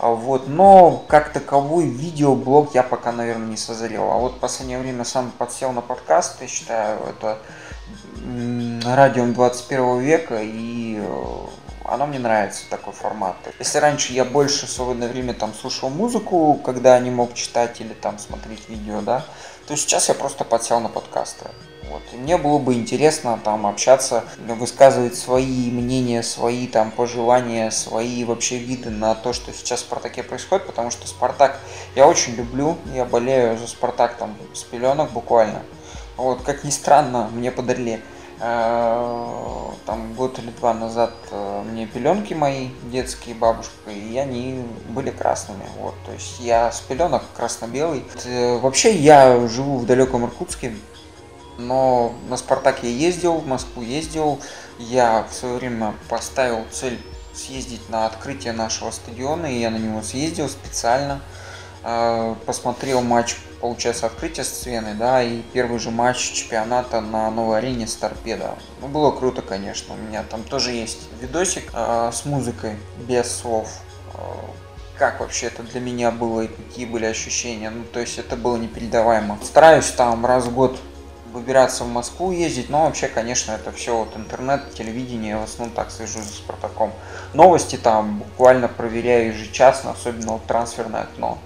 А 0.00 0.08
вот, 0.08 0.48
но 0.48 1.04
как 1.06 1.32
таковой 1.32 1.86
видеоблог 1.86 2.74
я 2.74 2.82
пока, 2.82 3.12
наверное, 3.12 3.46
не 3.46 3.56
созрел. 3.56 4.10
А 4.10 4.16
вот 4.16 4.32
в 4.34 4.38
последнее 4.38 4.80
время 4.80 5.04
сам 5.04 5.30
подсел 5.30 5.70
на 5.70 5.82
подкаст, 5.82 6.40
я 6.40 6.48
считаю, 6.48 6.98
это 7.08 7.38
радио 8.84 9.24
21 9.24 10.00
века, 10.00 10.40
и 10.42 10.98
э, 10.98 11.46
оно 11.90 12.06
мне 12.06 12.20
нравится, 12.20 12.62
такой 12.70 12.92
формат. 12.92 13.36
Если 13.58 13.78
раньше 13.78 14.12
я 14.12 14.24
больше 14.24 14.66
в 14.66 14.70
свободное 14.70 15.08
время 15.08 15.34
там 15.34 15.52
слушал 15.52 15.90
музыку, 15.90 16.54
когда 16.64 16.98
не 17.00 17.10
мог 17.10 17.34
читать 17.34 17.80
или 17.80 17.92
там 17.94 18.18
смотреть 18.18 18.68
видео, 18.68 19.00
да, 19.00 19.24
то 19.66 19.76
сейчас 19.76 20.08
я 20.08 20.14
просто 20.14 20.44
подсел 20.44 20.78
на 20.80 20.88
подкасты. 20.88 21.46
Вот. 21.90 22.02
И 22.12 22.16
мне 22.16 22.36
было 22.38 22.58
бы 22.58 22.74
интересно 22.74 23.40
там 23.42 23.66
общаться, 23.66 24.24
высказывать 24.38 25.16
свои 25.16 25.70
мнения, 25.72 26.22
свои 26.22 26.68
там 26.68 26.92
пожелания, 26.92 27.72
свои 27.72 28.22
вообще 28.24 28.58
виды 28.58 28.90
на 28.90 29.16
то, 29.16 29.32
что 29.32 29.52
сейчас 29.52 29.80
в 29.80 29.86
Спартаке 29.86 30.22
происходит, 30.22 30.66
потому 30.66 30.92
что 30.92 31.08
Спартак 31.08 31.58
я 31.96 32.06
очень 32.06 32.36
люблю, 32.36 32.78
я 32.94 33.04
болею 33.04 33.58
за 33.58 33.66
Спартак 33.66 34.16
там 34.16 34.36
с 34.54 34.62
пеленок 34.62 35.10
буквально. 35.10 35.62
Вот, 36.16 36.42
как 36.42 36.62
ни 36.62 36.70
странно, 36.70 37.28
мне 37.32 37.50
подарили 37.50 38.00
там 38.40 40.14
год 40.14 40.38
или 40.38 40.50
два 40.50 40.72
назад 40.72 41.12
э, 41.30 41.62
мне 41.70 41.86
пеленки 41.86 42.32
мои 42.32 42.68
детские 42.84 43.34
бабушка, 43.34 43.90
и 43.90 44.16
они 44.16 44.64
были 44.88 45.10
красными. 45.10 45.64
Вот, 45.78 45.94
то 46.06 46.12
есть 46.12 46.40
я 46.40 46.72
с 46.72 46.80
пеленок 46.80 47.22
красно-белый. 47.36 48.02
Э, 48.24 48.58
вообще 48.58 48.94
я 48.94 49.46
живу 49.46 49.76
в 49.78 49.84
далеком 49.84 50.24
Иркутске, 50.24 50.74
но 51.58 52.14
на 52.30 52.38
Спартак 52.38 52.82
я 52.82 52.88
ездил, 52.88 53.34
в 53.34 53.46
Москву 53.46 53.82
ездил. 53.82 54.40
Я 54.78 55.26
в 55.30 55.34
свое 55.34 55.56
время 55.56 55.94
поставил 56.08 56.64
цель 56.70 56.98
съездить 57.34 57.90
на 57.90 58.06
открытие 58.06 58.54
нашего 58.54 58.90
стадиона, 58.90 59.46
и 59.46 59.60
я 59.60 59.70
на 59.70 59.76
него 59.76 60.00
съездил 60.02 60.48
специально. 60.48 61.20
Посмотрел 62.46 63.02
матч, 63.02 63.36
получается, 63.60 64.06
открытие 64.06 64.44
сцены, 64.44 64.94
да, 64.94 65.22
и 65.22 65.42
первый 65.52 65.78
же 65.78 65.90
матч 65.90 66.18
чемпионата 66.32 67.00
на 67.00 67.30
новой 67.30 67.58
арене 67.58 67.86
с 67.86 67.94
торпедо. 67.96 68.54
Ну, 68.80 68.88
было 68.88 69.10
круто, 69.10 69.42
конечно. 69.42 69.94
У 69.94 69.96
меня 69.96 70.22
там 70.22 70.42
тоже 70.42 70.72
есть 70.72 71.00
видосик 71.20 71.70
э, 71.72 72.10
с 72.12 72.24
музыкой, 72.24 72.76
без 73.06 73.30
слов. 73.30 73.68
как 74.98 75.20
вообще 75.20 75.46
это 75.46 75.62
для 75.62 75.80
меня 75.80 76.10
было 76.10 76.42
и 76.42 76.48
какие 76.48 76.84
были 76.84 77.06
ощущения. 77.06 77.70
Ну, 77.70 77.84
то 77.84 78.00
есть 78.00 78.18
это 78.18 78.36
было 78.36 78.56
непередаваемо. 78.56 79.38
Стараюсь 79.42 79.90
там 79.90 80.26
раз 80.26 80.44
в 80.44 80.54
год 80.54 80.78
выбираться 81.32 81.84
в 81.84 81.88
Москву 81.88 82.32
ездить, 82.32 82.70
но 82.70 82.84
вообще, 82.84 83.08
конечно, 83.08 83.52
это 83.52 83.72
все 83.72 83.96
вот 83.96 84.16
интернет, 84.16 84.74
телевидение, 84.74 85.36
в 85.36 85.44
основном 85.44 85.74
так 85.74 85.90
свяжусь 85.90 86.24
с 86.24 86.38
Спартаком. 86.38 86.92
Новости 87.34 87.76
там 87.76 88.18
буквально 88.18 88.68
проверяю 88.68 89.28
ежечасно, 89.28 89.92
особенно 89.92 90.32
вот 90.32 90.46
трансферное 90.46 91.02
окно. 91.02 91.38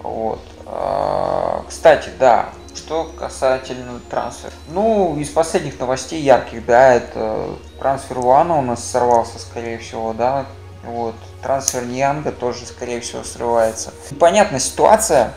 Вот. 0.00 0.40
А, 0.66 1.64
кстати, 1.68 2.10
да, 2.18 2.50
что 2.74 3.10
касательно 3.18 4.00
трансфера. 4.10 4.52
Ну, 4.68 5.16
из 5.18 5.30
последних 5.30 5.78
новостей 5.78 6.20
ярких, 6.20 6.64
да, 6.66 6.94
это 6.94 7.56
трансфер 7.78 8.18
Луана 8.18 8.58
у 8.58 8.62
нас 8.62 8.84
сорвался, 8.84 9.38
скорее 9.38 9.78
всего, 9.78 10.12
да. 10.12 10.46
Вот. 10.84 11.14
Трансфер 11.42 11.84
Нианга 11.84 12.32
тоже, 12.32 12.66
скорее 12.66 13.00
всего, 13.00 13.22
срывается. 13.22 13.92
Понятна 14.18 14.58
ситуация. 14.58 15.32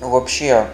Вообще, 0.00 0.66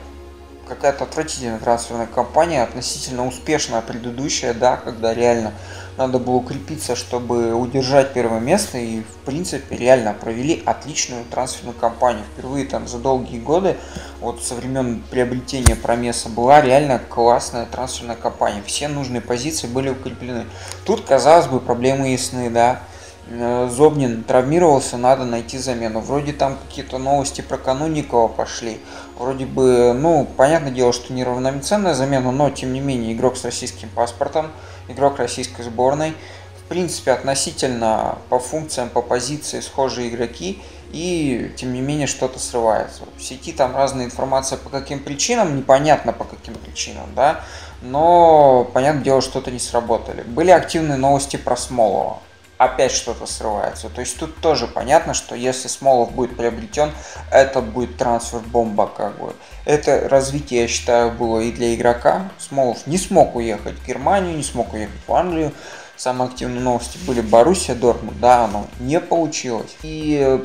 какая-то 0.69 1.05
отвратительная 1.05 1.59
трансферная 1.59 2.07
кампания, 2.07 2.63
относительно 2.63 3.27
успешная 3.27 3.83
предыдущая, 3.83 4.55
да, 4.55 4.77
когда 4.77 5.13
реально 5.15 5.53
надо 5.97 6.19
было 6.19 6.35
укрепиться, 6.35 6.95
чтобы 6.97 7.55
удержать 7.55 8.13
первое 8.13 8.41
место, 8.41 8.79
и 8.79 9.01
в 9.01 9.25
принципе 9.25 9.77
реально 9.77 10.15
провели 10.15 10.63
отличную 10.65 11.25
трансферную 11.25 11.77
кампанию. 11.77 12.25
Впервые 12.33 12.67
там 12.67 12.87
за 12.87 12.99
долгие 12.99 13.39
годы, 13.39 13.77
вот 14.21 14.43
со 14.43 14.55
времен 14.55 15.03
приобретения 15.11 15.77
Промеса, 15.77 16.29
была 16.29 16.61
реально 16.61 17.01
классная 17.09 17.67
трансферная 17.67 18.17
кампания. 18.17 18.63
Все 18.67 18.89
нужные 18.89 19.21
позиции 19.21 19.67
были 19.67 19.91
укреплены. 19.91 20.45
Тут, 20.85 21.03
казалось 21.03 21.47
бы, 21.47 21.61
проблемы 21.61 22.09
ясны, 22.09 22.51
да, 22.51 22.83
Э, 23.29 23.69
Зобнин 23.69 24.23
травмировался, 24.23 24.97
надо 24.97 25.25
найти 25.25 25.59
замену. 25.59 26.01
Вроде 26.01 26.33
там 26.33 26.57
какие-то 26.57 26.99
новости 26.99 27.41
про 27.41 27.59
Кануникова 27.59 28.29
пошли. 28.29 28.79
Вроде 29.19 29.47
бы, 29.47 29.93
ну, 29.95 30.27
понятное 30.37 30.71
дело, 30.71 30.93
что 30.93 31.13
не 31.13 31.25
равноценная 31.25 31.95
замена, 31.95 32.31
но 32.31 32.51
тем 32.51 32.73
не 32.73 32.81
менее 32.81 33.15
игрок 33.15 33.37
с 33.37 33.45
российским 33.45 33.89
паспортом, 33.89 34.53
игрок 34.89 35.19
российской 35.19 35.63
сборной. 35.63 36.15
В 36.59 36.69
принципе, 36.69 37.13
относительно 37.13 38.19
по 38.29 38.41
функциям, 38.41 38.89
по 38.89 39.01
позиции 39.01 39.61
схожие 39.61 40.09
игроки, 40.09 40.61
и 40.91 41.53
тем 41.57 41.73
не 41.73 41.81
менее 41.81 42.09
что-то 42.09 42.41
срывается. 42.41 43.03
В 43.17 43.23
сети 43.23 43.53
там 43.53 43.77
разная 43.77 44.05
информация 44.05 44.59
по 44.59 44.69
каким 44.69 44.99
причинам, 44.99 45.57
непонятно 45.57 46.13
по 46.13 46.25
каким 46.25 46.55
причинам, 46.55 47.07
да, 47.15 47.45
но, 47.83 48.69
понятное 48.73 49.05
дело, 49.05 49.21
что-то 49.21 49.53
не 49.53 49.61
сработали. 49.61 50.23
Были 50.23 50.51
активные 50.51 50.97
новости 50.97 51.37
про 51.37 51.57
Смолова 51.57 52.19
опять 52.59 52.93
что-то 52.93 53.27
срывается. 53.27 53.89
То 53.89 54.01
есть 54.01 54.19
тут 54.19 54.37
тоже 54.41 54.67
понятно, 54.67 55.15
что 55.15 55.35
если 55.35 55.69
Смолов 55.69 56.13
будет 56.13 56.37
приобретен, 56.37 56.93
это 57.31 57.61
будет 57.61 57.97
трансфер-бомба 57.97 58.87
как 58.87 59.19
бы. 59.19 59.35
Это 59.65 60.09
развитие, 60.09 60.63
я 60.63 60.69
считаю, 60.69 61.11
было 61.11 61.41
и 61.41 61.53
для 61.53 61.75
игрока. 61.75 62.31
Смолов 62.39 62.87
не 62.87 62.99
смог 62.99 63.37
уехать 63.37 63.79
в 63.79 63.87
Германию, 63.87 64.37
не 64.37 64.43
смог 64.43 64.73
уехать 64.73 65.01
в 65.07 65.13
Англию. 65.13 65.53
Самые 65.97 66.29
активные 66.29 66.61
новости 66.61 66.99
были 67.07 67.23
Боруссия, 67.23 67.75
Дортмунд, 67.75 68.21
да, 68.21 68.45
оно 68.45 68.67
не 68.81 69.01
получилось. 69.01 69.77
И 69.83 70.45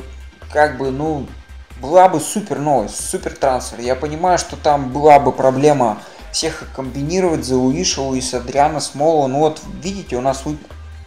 как 0.51 0.77
бы, 0.77 0.91
ну, 0.91 1.27
была 1.81 2.07
бы 2.07 2.19
супер 2.19 2.59
новость, 2.59 3.09
супер 3.09 3.35
трансфер. 3.35 3.79
Я 3.79 3.95
понимаю, 3.95 4.37
что 4.37 4.55
там 4.55 4.91
была 4.91 5.19
бы 5.19 5.31
проблема 5.31 5.97
всех 6.31 6.63
комбинировать 6.73 7.43
за 7.43 7.57
Луиша, 7.57 8.01
Луиса 8.01 8.37
Адриана, 8.37 8.79
Смолова. 8.79 9.27
Ну 9.27 9.39
вот, 9.39 9.61
видите, 9.81 10.15
у 10.15 10.21
нас 10.21 10.45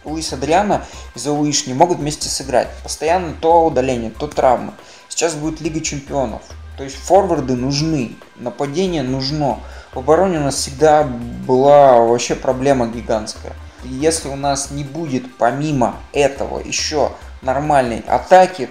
Луис 0.05 0.31
Адриана 0.31 0.85
и 1.15 1.19
за 1.19 1.31
Луиш 1.31 1.67
не 1.67 1.73
могут 1.73 1.97
вместе 1.97 2.29
сыграть. 2.29 2.69
Постоянно 2.83 3.33
то 3.33 3.65
удаление, 3.65 4.11
то 4.11 4.27
травма. 4.27 4.73
Сейчас 5.09 5.33
будет 5.33 5.61
Лига 5.61 5.81
Чемпионов. 5.81 6.41
То 6.77 6.83
есть 6.83 6.95
форварды 6.95 7.55
нужны, 7.55 8.15
нападение 8.35 9.03
нужно. 9.03 9.59
В 9.93 9.99
обороне 9.99 10.39
у 10.39 10.43
нас 10.43 10.55
всегда 10.55 11.03
была 11.03 11.99
вообще 11.99 12.35
проблема 12.35 12.87
гигантская. 12.87 13.53
И 13.83 13.89
если 13.89 14.27
у 14.27 14.35
нас 14.35 14.71
не 14.71 14.83
будет 14.83 15.37
помимо 15.37 15.95
этого 16.11 16.59
еще 16.59 17.11
нормальной 17.41 17.99
атаки, 18.07 18.69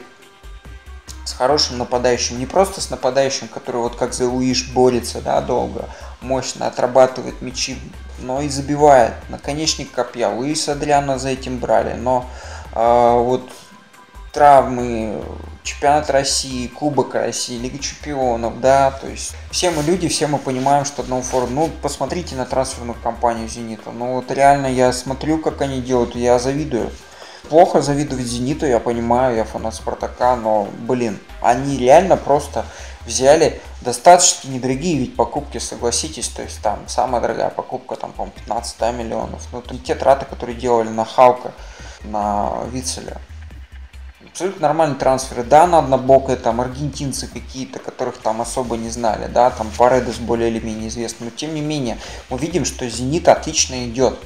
с 1.24 1.32
хорошим 1.32 1.78
нападающим, 1.78 2.38
не 2.38 2.46
просто 2.46 2.80
с 2.82 2.90
нападающим, 2.90 3.48
который 3.48 3.80
вот 3.80 3.96
как 3.96 4.12
за 4.12 4.28
Луиш 4.28 4.70
борется, 4.72 5.22
да, 5.22 5.40
долго, 5.40 5.88
мощно 6.20 6.66
отрабатывает 6.66 7.40
мячи, 7.40 7.78
но 8.18 8.40
и 8.40 8.48
забивает. 8.48 9.14
Наконечник 9.28 9.92
копья. 9.92 10.28
Луис 10.28 10.68
Адриана 10.68 11.18
за 11.18 11.30
этим 11.30 11.58
брали, 11.58 11.94
но 11.94 12.28
э, 12.74 13.18
вот 13.18 13.48
травмы, 14.32 15.22
чемпионат 15.62 16.10
России, 16.10 16.66
Кубок 16.66 17.14
России, 17.14 17.56
Лига 17.56 17.78
Чемпионов, 17.78 18.60
да, 18.60 18.90
то 18.90 19.06
есть 19.06 19.34
все 19.50 19.70
мы 19.70 19.82
люди, 19.84 20.08
все 20.08 20.26
мы 20.26 20.38
понимаем, 20.38 20.84
что 20.84 21.02
одного 21.02 21.22
фору, 21.22 21.46
ну, 21.46 21.70
посмотрите 21.80 22.34
на 22.34 22.44
трансферную 22.44 22.96
кампанию 23.00 23.48
Зенита, 23.48 23.92
ну, 23.92 24.14
вот 24.14 24.30
реально 24.32 24.66
я 24.66 24.92
смотрю, 24.92 25.38
как 25.38 25.62
они 25.62 25.80
делают, 25.80 26.16
я 26.16 26.38
завидую. 26.38 26.90
Плохо 27.48 27.82
завидовать 27.82 28.26
Зениту, 28.26 28.66
я 28.66 28.80
понимаю, 28.80 29.36
я 29.36 29.44
фанат 29.44 29.74
Спартака, 29.74 30.34
но, 30.34 30.68
блин, 30.86 31.18
они 31.42 31.76
реально 31.76 32.16
просто 32.16 32.64
взяли 33.06 33.60
достаточно 33.82 34.48
недорогие 34.48 34.98
ведь 34.98 35.14
покупки, 35.14 35.58
согласитесь, 35.58 36.28
то 36.28 36.42
есть 36.42 36.62
там 36.62 36.80
самая 36.86 37.20
дорогая 37.20 37.50
покупка, 37.50 37.96
там, 37.96 38.12
по-моему, 38.12 38.34
15 38.34 38.76
да, 38.78 38.92
миллионов. 38.92 39.46
Ну, 39.52 39.62
не 39.70 39.78
те 39.78 39.94
траты, 39.94 40.24
которые 40.24 40.56
делали 40.56 40.88
на 40.88 41.04
Халка, 41.04 41.52
на 42.04 42.64
Вицеля. 42.72 43.18
Абсолютно 44.30 44.62
нормальные 44.62 44.98
трансферы. 44.98 45.44
Да, 45.44 45.66
на 45.66 45.78
однобокое, 45.78 46.36
там, 46.36 46.60
аргентинцы 46.60 47.28
какие-то, 47.28 47.78
которых 47.78 48.16
там 48.18 48.40
особо 48.40 48.76
не 48.76 48.88
знали, 48.88 49.26
да, 49.26 49.50
там 49.50 49.70
Паредес 49.76 50.16
более 50.16 50.48
или 50.50 50.58
менее 50.58 50.88
известный. 50.88 51.26
Но 51.26 51.30
тем 51.30 51.54
не 51.54 51.60
менее, 51.60 51.98
мы 52.30 52.38
видим, 52.38 52.64
что 52.64 52.88
Зенит 52.88 53.28
отлично 53.28 53.86
идет. 53.86 54.18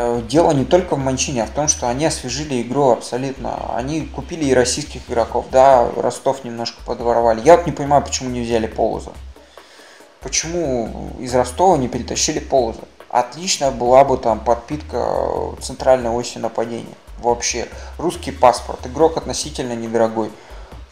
Э, 0.00 0.22
дело 0.28 0.52
не 0.52 0.64
только 0.64 0.94
в 0.94 0.98
Манчине, 1.00 1.42
а 1.42 1.46
в 1.46 1.50
том, 1.50 1.66
что 1.66 1.88
они 1.88 2.06
освежили 2.06 2.62
игру 2.62 2.90
абсолютно. 2.90 3.74
Они 3.74 4.02
купили 4.02 4.44
и 4.44 4.54
российских 4.54 5.00
игроков, 5.08 5.46
да, 5.50 5.90
Ростов 5.96 6.44
немножко 6.44 6.80
подворовали. 6.86 7.40
Я 7.40 7.56
вот 7.56 7.66
не 7.66 7.72
понимаю, 7.72 8.04
почему 8.04 8.30
не 8.30 8.42
взяли 8.42 8.68
Полоза. 8.68 9.10
Почему 10.20 11.10
из 11.18 11.34
Ростова 11.34 11.76
не 11.76 11.88
перетащили 11.88 12.38
Полоза? 12.38 12.82
Отличная 13.08 13.72
была 13.72 14.04
бы 14.04 14.18
там 14.18 14.38
подпитка 14.38 15.56
центральной 15.60 16.10
оси 16.10 16.38
нападения. 16.38 16.94
Вообще. 17.18 17.66
Русский 17.96 18.30
паспорт. 18.30 18.86
Игрок 18.86 19.16
относительно 19.16 19.72
недорогой. 19.72 20.30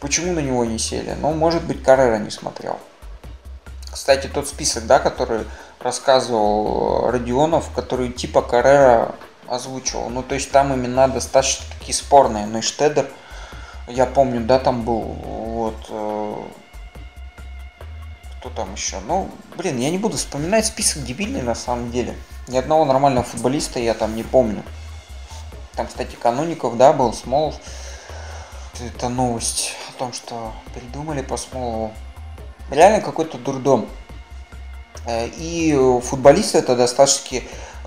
Почему 0.01 0.33
на 0.33 0.39
него 0.39 0.65
не 0.65 0.79
сели? 0.79 1.15
Ну, 1.21 1.31
может 1.31 1.63
быть, 1.63 1.81
Каррера 1.81 2.17
не 2.17 2.29
смотрел. 2.29 2.77
Кстати, 3.89 4.27
тот 4.27 4.49
список, 4.49 4.85
да, 4.85 4.99
который 4.99 5.45
рассказывал 5.79 7.09
Родионов, 7.11 7.69
который 7.73 8.11
типа 8.11 8.41
Каррера 8.41 9.15
озвучивал. 9.47 10.09
Ну, 10.09 10.23
то 10.23 10.35
есть 10.35 10.51
там 10.51 10.73
имена 10.73 11.07
достаточно 11.07 11.65
такие 11.77 11.93
спорные. 11.93 12.45
Ну 12.45 12.59
и 12.59 12.61
Штедер, 12.61 13.07
я 13.87 14.05
помню, 14.05 14.41
да, 14.41 14.59
там 14.59 14.83
был. 14.83 14.99
Вот. 14.99 15.75
Э, 15.89 16.35
кто 18.39 18.49
там 18.49 18.73
еще? 18.73 18.97
Ну, 19.07 19.29
блин, 19.55 19.77
я 19.77 19.89
не 19.89 19.97
буду 19.97 20.17
вспоминать 20.17 20.65
список 20.65 21.03
дебильный 21.03 21.41
на 21.41 21.55
самом 21.55 21.91
деле. 21.91 22.15
Ни 22.47 22.57
одного 22.57 22.85
нормального 22.85 23.25
футболиста 23.25 23.79
я 23.79 23.93
там 23.93 24.15
не 24.15 24.23
помню. 24.23 24.63
Там, 25.75 25.87
кстати, 25.87 26.15
Кануников, 26.15 26.77
да, 26.77 26.93
был, 26.93 27.13
Смолов. 27.13 27.55
Это 28.79 29.09
новость 29.09 29.73
о 29.89 29.99
том, 29.99 30.13
что 30.13 30.53
придумали 30.73 31.21
по 31.21 31.37
Смолову. 31.37 31.91
Реально 32.69 33.01
какой-то 33.01 33.37
дурдом. 33.37 33.87
Э, 35.05 35.27
и 35.27 35.77
футболисты 36.03 36.57
это 36.59 36.75
достаточно, 36.75 37.39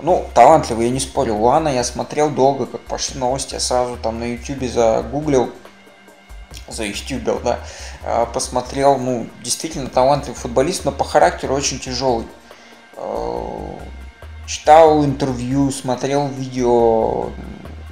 ну, 0.03 0.27
талантливые, 0.35 0.89
я 0.89 0.95
не 0.95 1.01
спорю. 1.01 1.37
Лана 1.37 1.69
я 1.69 1.85
смотрел 1.85 2.31
долго, 2.31 2.67
как 2.67 2.81
пошли 2.83 3.19
новости, 3.19 3.55
я 3.55 3.61
сразу 3.61 3.97
там 3.97 4.21
на 4.21 4.35
ютюбе 4.35 4.69
загуглил, 4.69 5.51
за 6.69 6.85
ютюбил, 6.85 7.41
да, 7.41 7.59
э, 8.05 8.27
посмотрел, 8.33 8.99
ну, 8.99 9.27
действительно 9.43 9.89
талантливый 9.89 10.39
футболист, 10.39 10.85
но 10.85 10.93
по 10.93 11.05
характеру 11.05 11.55
очень 11.55 11.79
тяжелый. 11.79 12.27
Э, 12.97 13.77
читал 14.47 15.05
интервью, 15.05 15.71
смотрел 15.71 16.29
видео, 16.29 17.31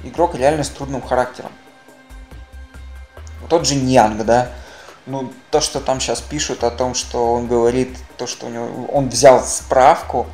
игрок 0.03 0.35
реально 0.35 0.63
с 0.63 0.69
трудным 0.69 1.01
характером. 1.01 1.51
Тот 3.47 3.65
же 3.65 3.75
Ньянг, 3.75 4.23
да, 4.25 4.49
ну, 5.05 5.31
то, 5.51 5.61
что 5.61 5.79
там 5.79 5.99
сейчас 5.99 6.21
пишут 6.21 6.63
о 6.63 6.71
том, 6.71 6.93
что 6.93 7.33
он 7.33 7.47
говорит, 7.47 7.97
то, 8.17 8.27
что 8.27 8.47
у 8.47 8.49
него, 8.49 8.85
он 8.91 9.09
взял 9.09 9.43
справку, 9.43 10.27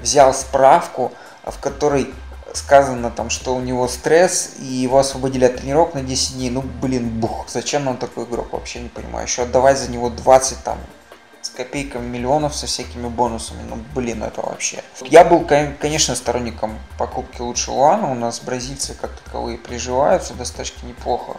взял 0.00 0.34
справку, 0.34 1.12
в 1.44 1.58
которой 1.58 2.12
сказано 2.54 3.10
там, 3.10 3.30
что 3.30 3.54
у 3.54 3.60
него 3.60 3.88
стресс, 3.88 4.54
и 4.58 4.64
его 4.64 4.98
освободили 4.98 5.44
от 5.44 5.56
тренировок 5.56 5.94
на 5.94 6.02
10 6.02 6.34
дней. 6.34 6.50
Ну, 6.50 6.62
блин, 6.62 7.08
бух, 7.20 7.46
зачем 7.48 7.84
нам 7.84 7.96
такой 7.96 8.24
игрок, 8.24 8.52
вообще 8.52 8.80
не 8.80 8.88
понимаю. 8.88 9.26
Еще 9.26 9.42
отдавать 9.42 9.78
за 9.78 9.90
него 9.90 10.10
20 10.10 10.64
там 10.64 10.78
с 11.40 11.50
копейками 11.50 12.06
миллионов 12.06 12.54
со 12.54 12.66
всякими 12.66 13.08
бонусами. 13.08 13.62
Ну, 13.68 13.78
блин, 13.94 14.22
это 14.22 14.42
вообще. 14.42 14.82
Я 15.02 15.24
был, 15.24 15.46
конечно, 15.46 16.14
сторонником 16.14 16.78
покупки 16.98 17.40
лучше 17.40 17.70
Луана. 17.70 18.10
У 18.10 18.14
нас 18.14 18.40
бразильцы 18.40 18.94
как 18.94 19.12
таковые 19.20 19.56
приживаются 19.56 20.34
достаточно 20.34 20.86
неплохо 20.86 21.36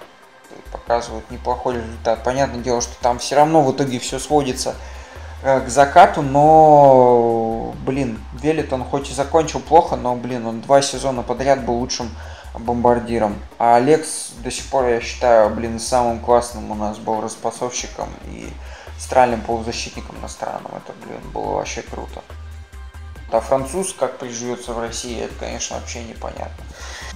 показывают 0.72 1.30
неплохой 1.32 1.76
результат. 1.76 2.24
Понятное 2.24 2.62
дело, 2.62 2.82
что 2.82 2.94
там 3.02 3.20
все 3.20 3.36
равно 3.36 3.62
в 3.62 3.72
итоге 3.72 4.00
все 4.00 4.20
сводится 4.20 4.76
э, 5.44 5.62
к 5.62 5.70
закату, 5.70 6.22
но, 6.22 7.74
блин, 7.86 8.20
Велит 8.42 8.72
он 8.74 8.84
хоть 8.84 9.10
и 9.10 9.14
закончил 9.14 9.60
плохо, 9.60 9.96
но, 9.96 10.16
блин, 10.16 10.46
он 10.46 10.62
два 10.62 10.82
сезона 10.82 11.24
подряд 11.24 11.66
был 11.66 11.76
лучшим 11.76 12.10
бомбардиром. 12.58 13.38
А 13.58 13.76
Алекс 13.76 14.32
до 14.44 14.52
сих 14.52 14.66
пор, 14.66 14.88
я 14.88 15.02
считаю, 15.02 15.50
блин, 15.50 15.80
самым 15.80 16.20
классным 16.20 16.72
у 16.72 16.76
нас 16.76 16.98
был 16.98 17.22
распасовщиком 17.22 18.10
и 18.26 18.50
центральным 18.98 19.42
полузащитником 19.42 20.18
иностранным. 20.20 20.72
Это, 20.76 20.94
блин, 21.06 21.22
было 21.34 21.56
вообще 21.56 21.82
круто. 21.82 22.22
А 23.32 23.42
француз 23.42 23.94
как 23.94 24.18
приживется 24.18 24.74
в 24.74 24.80
России, 24.80 25.22
это, 25.22 25.34
конечно, 25.40 25.78
вообще 25.78 26.04
непонятно. 26.04 26.64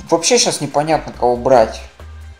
Вообще 0.09 0.37
сейчас 0.37 0.61
непонятно, 0.61 1.11
кого 1.11 1.35
брать. 1.35 1.81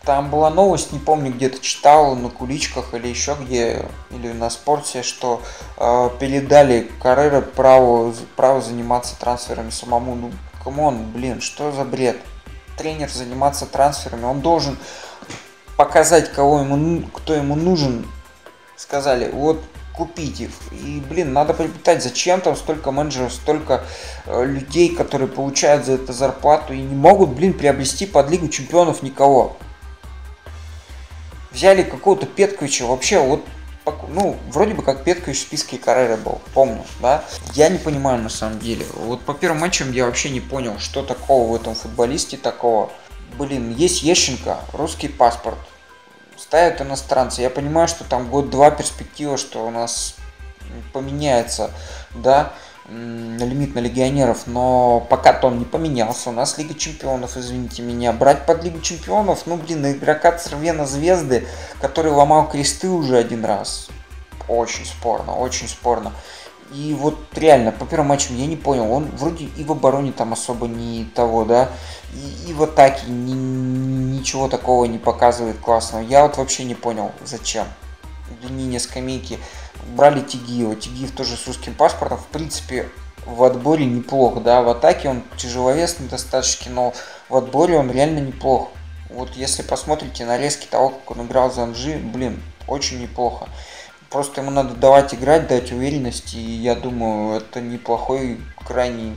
Там 0.04 0.30
была 0.30 0.50
новость, 0.50 0.92
не 0.92 0.98
помню, 0.98 1.32
где-то 1.32 1.60
читал, 1.60 2.14
на 2.14 2.28
куличках 2.28 2.92
или 2.92 3.08
еще 3.08 3.36
где, 3.40 3.86
или 4.10 4.32
на 4.32 4.50
спорте, 4.50 5.02
что 5.02 5.40
э, 5.78 6.10
передали 6.20 6.90
Каррера 7.02 7.40
право, 7.40 8.12
право 8.36 8.60
заниматься 8.60 9.18
трансферами 9.18 9.70
самому. 9.70 10.14
Ну, 10.14 10.30
come 10.62 10.89
on, 10.89 11.10
блин, 11.10 11.40
что 11.40 11.72
за 11.72 11.84
бред? 11.84 12.18
Тренер 12.76 13.08
заниматься 13.08 13.64
трансферами, 13.64 14.24
он 14.24 14.40
должен 14.40 14.76
показать, 15.78 16.30
кого 16.32 16.60
ему, 16.60 17.06
кто 17.08 17.32
ему 17.34 17.54
нужен. 17.54 18.06
Сказали, 18.76 19.30
вот 19.30 19.62
купить 19.96 20.40
их. 20.40 20.50
И, 20.72 21.02
блин, 21.08 21.32
надо 21.32 21.54
приобретать, 21.54 22.02
зачем 22.02 22.40
там 22.40 22.56
столько 22.56 22.90
менеджеров, 22.90 23.32
столько 23.32 23.84
э, 24.26 24.44
людей, 24.44 24.94
которые 24.94 25.28
получают 25.28 25.86
за 25.86 25.92
это 25.92 26.12
зарплату 26.12 26.74
и 26.74 26.82
не 26.82 26.94
могут, 26.94 27.30
блин, 27.30 27.54
приобрести 27.54 28.04
под 28.04 28.28
Лигу 28.30 28.48
Чемпионов 28.48 29.02
никого. 29.02 29.56
Взяли 31.54 31.84
какого-то 31.84 32.26
Петковича, 32.26 32.84
вообще, 32.84 33.20
вот, 33.20 33.44
ну, 34.08 34.36
вроде 34.48 34.74
бы 34.74 34.82
как 34.82 35.04
Петкович 35.04 35.38
в 35.38 35.42
списке 35.42 35.78
Каррера 35.78 36.16
был, 36.16 36.40
помню, 36.52 36.84
да. 37.00 37.24
Я 37.52 37.68
не 37.68 37.78
понимаю 37.78 38.20
на 38.20 38.28
самом 38.28 38.58
деле. 38.58 38.84
Вот 38.94 39.22
по 39.22 39.34
первым 39.34 39.60
матчам 39.60 39.92
я 39.92 40.06
вообще 40.06 40.30
не 40.30 40.40
понял, 40.40 40.78
что 40.78 41.02
такого 41.02 41.52
в 41.52 41.54
этом 41.54 41.74
футболисте 41.74 42.36
такого. 42.36 42.90
Блин, 43.38 43.74
есть 43.74 44.02
Ещенко, 44.02 44.58
русский 44.72 45.08
паспорт, 45.08 45.58
ставят 46.36 46.80
иностранцы. 46.80 47.42
Я 47.42 47.50
понимаю, 47.50 47.86
что 47.88 48.04
там 48.04 48.28
год-два 48.28 48.70
перспектива, 48.70 49.36
что 49.36 49.66
у 49.66 49.70
нас 49.70 50.16
поменяется, 50.92 51.70
да, 52.14 52.52
лимит 52.88 53.74
на 53.74 53.78
легионеров, 53.78 54.46
но 54.46 55.00
пока-то 55.08 55.46
он 55.46 55.58
не 55.58 55.64
поменялся. 55.64 56.30
У 56.30 56.32
нас 56.32 56.58
Лига 56.58 56.74
Чемпионов, 56.74 57.36
извините 57.36 57.82
меня. 57.82 58.12
Брать 58.12 58.46
под 58.46 58.62
Лигу 58.62 58.80
Чемпионов, 58.80 59.46
ну, 59.46 59.56
блин, 59.56 59.90
игрока 59.90 60.32
Цервена 60.32 60.86
Звезды, 60.86 61.46
который 61.80 62.12
ломал 62.12 62.48
кресты 62.48 62.88
уже 62.88 63.16
один 63.16 63.44
раз. 63.44 63.88
Очень 64.48 64.84
спорно, 64.84 65.36
очень 65.36 65.68
спорно. 65.68 66.12
И 66.72 66.94
вот 66.98 67.18
реально, 67.34 67.72
по 67.72 67.86
первым 67.86 68.08
матчам 68.08 68.36
я 68.36 68.46
не 68.46 68.56
понял, 68.56 68.90
он 68.90 69.04
вроде 69.16 69.44
и 69.44 69.64
в 69.64 69.72
обороне 69.72 70.12
там 70.12 70.32
особо 70.32 70.66
не 70.66 71.04
того, 71.14 71.44
да, 71.44 71.68
и, 72.14 72.50
и 72.50 72.52
в 72.52 72.62
атаке 72.62 73.06
ни, 73.06 73.32
ничего 73.32 74.48
такого 74.48 74.84
не 74.86 74.98
показывает 74.98 75.58
классного. 75.58 76.02
Я 76.02 76.22
вот 76.22 76.36
вообще 76.36 76.64
не 76.64 76.74
понял, 76.74 77.12
зачем. 77.24 77.66
Длинине 78.40 78.80
скамейки 78.80 79.38
брали 79.96 80.20
Тигиева. 80.20 80.76
Тигиев 80.76 81.12
тоже 81.12 81.36
с 81.36 81.46
русским 81.46 81.74
паспортом, 81.74 82.18
в 82.18 82.26
принципе, 82.26 82.88
в 83.26 83.42
отборе 83.42 83.86
неплох, 83.86 84.42
да, 84.42 84.62
в 84.62 84.68
атаке 84.68 85.08
он 85.08 85.22
тяжеловесный 85.36 86.08
достаточно, 86.08 86.72
но 86.72 86.94
в 87.28 87.36
отборе 87.36 87.78
он 87.78 87.90
реально 87.90 88.18
неплох. 88.18 88.70
Вот 89.08 89.30
если 89.34 89.62
посмотрите 89.62 90.26
нарезки 90.26 90.66
того, 90.66 90.90
как 90.90 91.10
он 91.12 91.26
играл 91.26 91.50
за 91.50 91.62
Анжи, 91.62 91.96
блин, 91.96 92.42
очень 92.66 93.00
неплохо. 93.00 93.48
Просто 94.10 94.42
ему 94.42 94.50
надо 94.50 94.74
давать 94.74 95.14
играть, 95.14 95.48
дать 95.48 95.72
уверенность, 95.72 96.34
и 96.34 96.38
я 96.38 96.74
думаю, 96.74 97.38
это 97.38 97.60
неплохой 97.60 98.40
крайний 98.64 99.16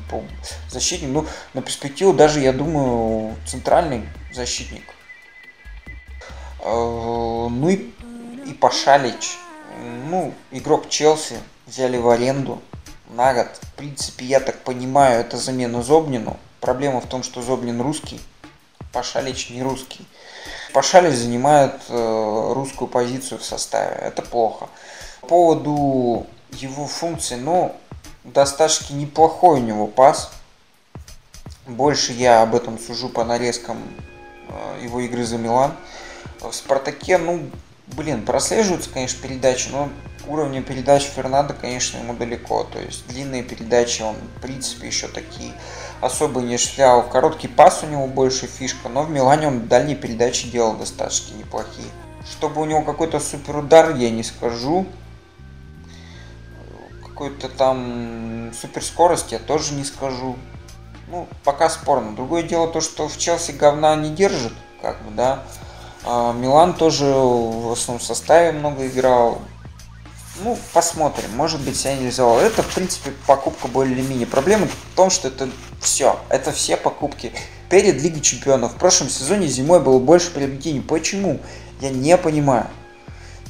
защитник. 0.70 1.10
Ну, 1.10 1.26
на 1.54 1.62
перспективу 1.62 2.14
даже, 2.14 2.40
я 2.40 2.52
думаю, 2.52 3.36
центральный 3.46 4.10
защитник. 4.34 4.84
Э, 6.62 7.48
ну 7.50 7.70
и, 7.70 7.92
и 8.48 8.54
Пашалич. 8.54 9.38
Ну, 9.80 10.34
игрок 10.52 10.90
Челси 10.90 11.40
взяли 11.66 11.98
в 11.98 12.10
аренду 12.10 12.62
на 13.10 13.34
год. 13.34 13.48
В 13.62 13.74
принципе, 13.74 14.26
я 14.26 14.40
так 14.40 14.64
понимаю, 14.64 15.22
это 15.22 15.38
замена 15.38 15.84
Зобнину. 15.84 16.38
Проблема 16.62 17.02
в 17.02 17.08
том, 17.08 17.24
что 17.24 17.42
Зобнин 17.42 17.80
русский, 17.82 18.20
Пашалич 18.92 19.50
не 19.50 19.62
русский. 19.62 20.08
Пашалич 20.74 21.16
занимает 21.16 21.76
э, 21.90 22.52
русскую 22.54 22.88
позицию 22.88 23.40
в 23.40 23.44
составе. 23.44 23.96
Это 23.96 24.22
плохо. 24.22 24.70
По 25.22 25.28
поводу 25.28 26.26
его 26.52 26.88
функции, 26.88 27.36
ну, 27.36 27.76
достаточно 28.24 28.94
неплохой 28.96 29.60
у 29.60 29.64
него 29.64 29.88
пас. 29.88 30.32
Больше 31.68 32.14
я 32.14 32.42
об 32.42 32.56
этом 32.56 32.80
сужу 32.80 33.10
по 33.10 33.24
нарезкам 33.24 33.78
э, 34.50 34.80
его 34.84 35.00
игры 35.02 35.26
за 35.26 35.38
Милан. 35.38 35.74
В 36.40 36.52
Спартаке, 36.52 37.18
ну, 37.18 37.50
блин, 37.88 38.26
прослеживаются, 38.26 38.90
конечно, 38.90 39.22
передачи, 39.22 39.70
но 39.72 39.90
уровня 40.28 40.62
передач 40.62 41.04
Фернандо, 41.04 41.54
конечно, 41.60 41.98
ему 41.98 42.14
далеко. 42.14 42.64
То 42.66 42.80
есть 42.80 43.08
длинные 43.08 43.44
передачи 43.44 44.02
он, 44.02 44.16
в 44.16 44.42
принципе, 44.42 44.88
еще 44.88 45.08
такие 45.08 45.54
особо 46.02 46.42
не 46.42 46.58
шлял. 46.58 47.08
Короткий 47.08 47.48
пас 47.48 47.84
у 47.84 47.88
него 47.88 48.08
больше 48.08 48.48
фишка, 48.48 48.90
но 48.90 49.04
в 49.04 49.10
Милане 49.10 49.48
он 49.48 49.68
дальние 49.68 49.96
передачи 49.96 50.50
делал 50.50 50.76
достаточно 50.76 51.36
неплохие. 51.36 51.88
Чтобы 52.30 52.62
у 52.62 52.66
него 52.66 52.82
какой-то 52.82 53.20
супер 53.20 53.58
удар, 53.58 53.96
я 53.96 54.10
не 54.10 54.24
скажу. 54.24 54.86
Какой-то 57.04 57.50
там 57.50 58.52
супер 58.60 58.84
скорость 58.84 59.32
я 59.32 59.40
тоже 59.40 59.74
не 59.74 59.86
скажу. 59.86 60.36
Ну, 61.08 61.28
пока 61.46 61.70
спорно. 61.70 62.16
Другое 62.16 62.44
дело 62.44 62.68
то, 62.68 62.82
что 62.82 63.08
в 63.08 63.18
Челси 63.18 63.52
говна 63.52 63.96
не 63.96 64.10
держит, 64.10 64.54
как 64.82 65.02
бы, 65.04 65.12
да. 65.16 65.44
А 66.10 66.32
Милан 66.32 66.74
тоже 66.74 67.04
в 67.04 67.74
основном 67.74 68.00
составе 68.00 68.54
много 68.54 68.88
играл. 68.88 69.42
Ну, 70.42 70.58
посмотрим. 70.72 71.30
Может 71.36 71.60
быть, 71.60 71.76
себя 71.76 71.98
не 71.98 72.08
взял. 72.08 72.40
Это, 72.40 72.64
в 72.64 72.74
принципе, 72.74 73.12
покупка 73.26 73.68
более-менее. 73.68 74.26
Проблема 74.26 74.68
в 74.68 74.96
том, 74.96 75.10
что 75.10 75.28
это 75.28 75.50
все. 75.82 76.18
Это 76.30 76.54
все 76.54 76.78
покупки 76.78 77.34
перед 77.70 78.02
Лигой 78.02 78.22
Чемпионов. 78.22 78.74
В 78.74 78.78
прошлом 78.78 79.10
сезоне 79.10 79.48
зимой 79.48 79.82
было 79.82 80.00
больше 80.00 80.32
приобретений. 80.32 80.82
Почему? 80.82 81.42
Я 81.82 81.90
не 81.90 82.18
понимаю. 82.18 82.68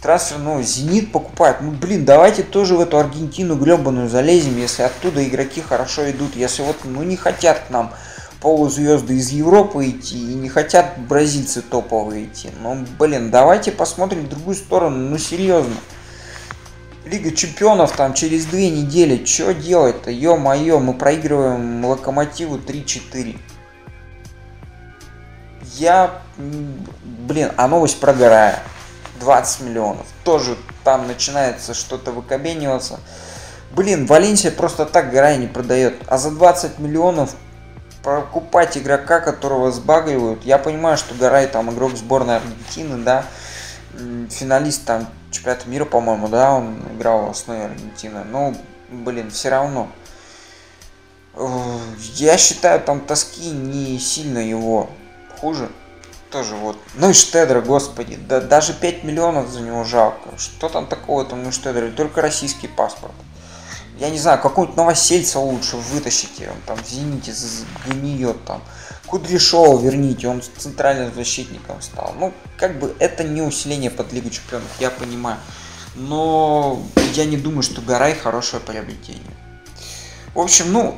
Трансфер, 0.02 0.40
ну, 0.40 0.60
Зенит 0.64 1.12
покупает. 1.12 1.58
Ну, 1.62 1.70
блин, 1.70 2.06
давайте 2.06 2.42
тоже 2.42 2.76
в 2.76 2.82
эту 2.82 2.98
Аргентину 2.98 3.56
гребаную 3.56 4.10
залезем, 4.10 4.58
если 4.58 4.82
оттуда 4.82 5.24
игроки 5.24 5.62
хорошо 5.62 6.10
идут. 6.10 6.36
Если 6.36 6.64
вот, 6.64 6.78
ну, 6.86 7.04
не 7.04 7.18
хотят 7.18 7.60
к 7.68 7.70
нам 7.70 7.94
полузвезды 8.48 9.18
из 9.18 9.32
Европы 9.32 9.90
идти 9.90 10.18
и 10.18 10.34
не 10.34 10.48
хотят 10.48 10.98
бразильцы 11.00 11.62
топовые 11.62 12.28
идти. 12.28 12.50
Ну, 12.62 12.86
блин, 12.98 13.30
давайте 13.30 13.74
посмотрим 13.74 14.22
в 14.22 14.30
другую 14.30 14.56
сторону, 14.56 14.96
ну, 14.96 15.18
серьезно. 15.18 15.76
Лига 17.04 17.32
чемпионов 17.32 17.92
там 17.92 18.14
через 18.14 18.46
две 18.46 18.70
недели. 18.70 19.26
Что 19.26 19.54
делать-то? 19.54 20.12
Ё-моё, 20.12 20.80
мы 20.80 20.94
проигрываем 20.94 21.84
Локомотиву 21.84 22.58
3-4. 22.58 23.38
Я... 25.74 26.22
Блин, 26.38 27.52
а 27.58 27.68
новость 27.68 28.00
про 28.00 28.14
Гарая. 28.14 28.64
20 29.20 29.62
миллионов. 29.64 30.06
Тоже 30.24 30.56
там 30.86 31.06
начинается 31.06 31.74
что-то 31.74 32.14
выкобениваться. 32.14 33.02
Блин, 33.72 34.06
Валенсия 34.06 34.52
просто 34.52 34.86
так 34.86 35.12
Гарай 35.12 35.38
не 35.38 35.48
продает. 35.48 35.96
А 36.08 36.18
за 36.18 36.32
20 36.32 36.80
миллионов 36.80 37.36
покупать 38.08 38.78
игрока, 38.78 39.20
которого 39.20 39.70
сбагривают. 39.70 40.46
Я 40.46 40.58
понимаю, 40.60 40.98
что 40.98 41.14
Гарай 41.14 41.46
там 41.46 41.70
игрок 41.74 41.98
сборной 41.98 42.38
Аргентины, 42.38 43.04
да, 43.04 43.26
финалист 44.30 44.86
там 44.86 45.10
чемпионата 45.30 45.68
мира, 45.68 45.84
по-моему, 45.84 46.30
да, 46.30 46.54
он 46.54 46.78
играл 46.96 47.26
в 47.26 47.32
основе 47.32 47.66
Аргентины. 47.66 48.24
Ну, 48.24 48.56
блин, 48.90 49.30
все 49.30 49.50
равно. 49.50 49.90
Я 52.16 52.38
считаю, 52.38 52.80
там 52.80 53.02
тоски 53.02 53.50
не 53.50 54.00
сильно 54.00 54.40
его 54.40 54.90
хуже. 55.42 55.70
Тоже 56.32 56.56
вот. 56.56 56.78
Ну 56.96 57.10
и 57.10 57.14
Штедра, 57.14 57.60
господи, 57.60 58.16
да, 58.16 58.40
даже 58.40 58.74
5 58.74 59.04
миллионов 59.04 59.50
за 59.50 59.60
него 59.60 59.84
жалко. 59.84 60.30
Что 60.38 60.70
там 60.70 60.88
такого 60.88 61.26
там 61.26 61.46
у 61.46 61.52
Штедра? 61.52 61.92
Только 61.92 62.22
российский 62.22 62.70
паспорт. 62.70 63.14
Я 64.00 64.10
не 64.10 64.20
знаю, 64.20 64.40
какого-нибудь 64.40 64.78
новосельца 64.78 65.40
лучше 65.40 65.78
вытащите. 65.78 66.50
Он 66.50 66.62
там 66.66 66.78
в 66.78 66.88
Зените 66.88 67.34
гниет 67.88 68.44
там. 68.46 68.62
Кудряшова 69.08 69.82
верните, 69.82 70.28
он 70.28 70.44
центральным 70.58 71.14
защитником 71.14 71.82
стал. 71.82 72.14
Ну, 72.20 72.34
как 72.58 72.78
бы 72.78 72.96
это 73.00 73.24
не 73.24 73.42
усиление 73.42 73.90
под 73.90 74.12
Лигу 74.12 74.30
Чемпионов, 74.30 74.70
я 74.80 74.90
понимаю. 74.90 75.40
Но 75.96 76.84
я 77.14 77.26
не 77.26 77.38
думаю, 77.38 77.64
что 77.64 77.82
Гарай 77.82 78.14
хорошее 78.14 78.62
приобретение. 78.62 79.24
В 80.36 80.40
общем, 80.40 80.72
ну, 80.72 80.98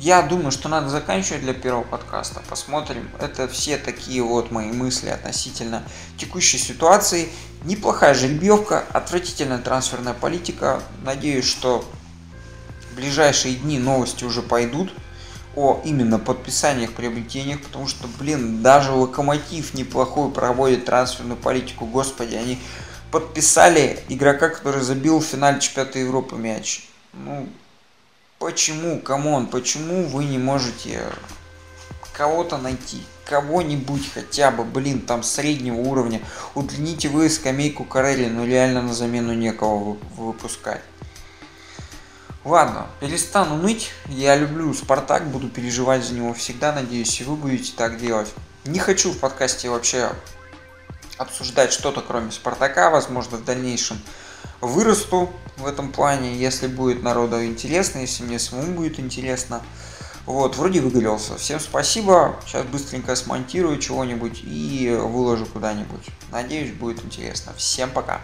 я 0.00 0.22
думаю, 0.22 0.50
что 0.50 0.68
надо 0.68 0.88
заканчивать 0.88 1.42
для 1.42 1.54
первого 1.54 1.84
подкаста. 1.84 2.42
Посмотрим. 2.48 3.08
Это 3.18 3.48
все 3.48 3.78
такие 3.78 4.22
вот 4.22 4.50
мои 4.50 4.72
мысли 4.72 5.08
относительно 5.08 5.82
текущей 6.18 6.58
ситуации. 6.58 7.28
Неплохая 7.64 8.14
жеребьевка, 8.14 8.84
отвратительная 8.92 9.58
трансферная 9.58 10.14
политика. 10.14 10.82
Надеюсь, 11.04 11.46
что 11.46 11.84
ближайшие 13.00 13.54
дни 13.54 13.78
новости 13.78 14.24
уже 14.24 14.42
пойдут 14.42 14.92
о 15.56 15.80
именно 15.84 16.18
подписаниях, 16.18 16.92
приобретениях, 16.92 17.60
потому 17.62 17.88
что, 17.88 18.06
блин, 18.18 18.62
даже 18.62 18.92
Локомотив 18.92 19.74
неплохую 19.74 20.30
проводит 20.30 20.84
трансферную 20.84 21.36
политику. 21.36 21.86
Господи, 21.86 22.36
они 22.36 22.58
подписали 23.10 23.98
игрока, 24.08 24.50
который 24.50 24.82
забил 24.82 25.18
в 25.18 25.24
финале 25.24 25.60
чемпионата 25.60 25.98
Европы 25.98 26.36
мяч. 26.36 26.88
Ну, 27.12 27.48
почему, 28.38 29.00
come 29.00 29.27
on, 29.27 29.48
почему 29.48 30.04
вы 30.04 30.24
не 30.24 30.38
можете 30.38 31.02
кого-то 32.12 32.58
найти? 32.58 33.02
Кого-нибудь 33.24 34.12
хотя 34.12 34.50
бы, 34.50 34.64
блин, 34.64 35.00
там 35.00 35.22
среднего 35.22 35.76
уровня. 35.76 36.20
Удлините 36.54 37.08
вы 37.08 37.28
скамейку 37.30 37.84
Каррере, 37.84 38.26
но 38.26 38.44
реально 38.44 38.82
на 38.82 38.94
замену 38.94 39.34
некого 39.34 39.96
выпускать. 40.16 40.82
Ладно, 42.44 42.86
перестану 43.00 43.56
ныть. 43.56 43.90
Я 44.06 44.34
люблю 44.34 44.72
Спартак, 44.72 45.28
буду 45.28 45.48
переживать 45.48 46.04
за 46.04 46.14
него 46.14 46.32
всегда. 46.32 46.72
Надеюсь, 46.72 47.20
и 47.20 47.24
вы 47.24 47.36
будете 47.36 47.72
так 47.76 48.00
делать. 48.00 48.32
Не 48.64 48.78
хочу 48.78 49.12
в 49.12 49.18
подкасте 49.18 49.68
вообще 49.68 50.10
обсуждать 51.18 51.70
что-то 51.72 52.00
кроме 52.00 52.30
Спартака. 52.30 52.88
Возможно, 52.88 53.36
в 53.36 53.44
дальнейшем 53.44 53.98
вырасту 54.62 55.30
в 55.58 55.66
этом 55.66 55.92
плане, 55.92 56.34
если 56.34 56.66
будет 56.66 57.02
народу 57.02 57.44
интересно, 57.44 57.98
если 57.98 58.22
мне 58.22 58.38
самому 58.38 58.74
будет 58.74 58.98
интересно. 58.98 59.60
Вот, 60.24 60.56
вроде 60.56 60.80
выгорелся. 60.80 61.36
Всем 61.36 61.60
спасибо. 61.60 62.36
Сейчас 62.46 62.64
быстренько 62.64 63.16
смонтирую 63.16 63.78
чего-нибудь 63.78 64.40
и 64.44 64.96
выложу 64.98 65.44
куда-нибудь. 65.44 66.06
Надеюсь, 66.30 66.72
будет 66.72 67.04
интересно. 67.04 67.52
Всем 67.56 67.90
пока. 67.90 68.20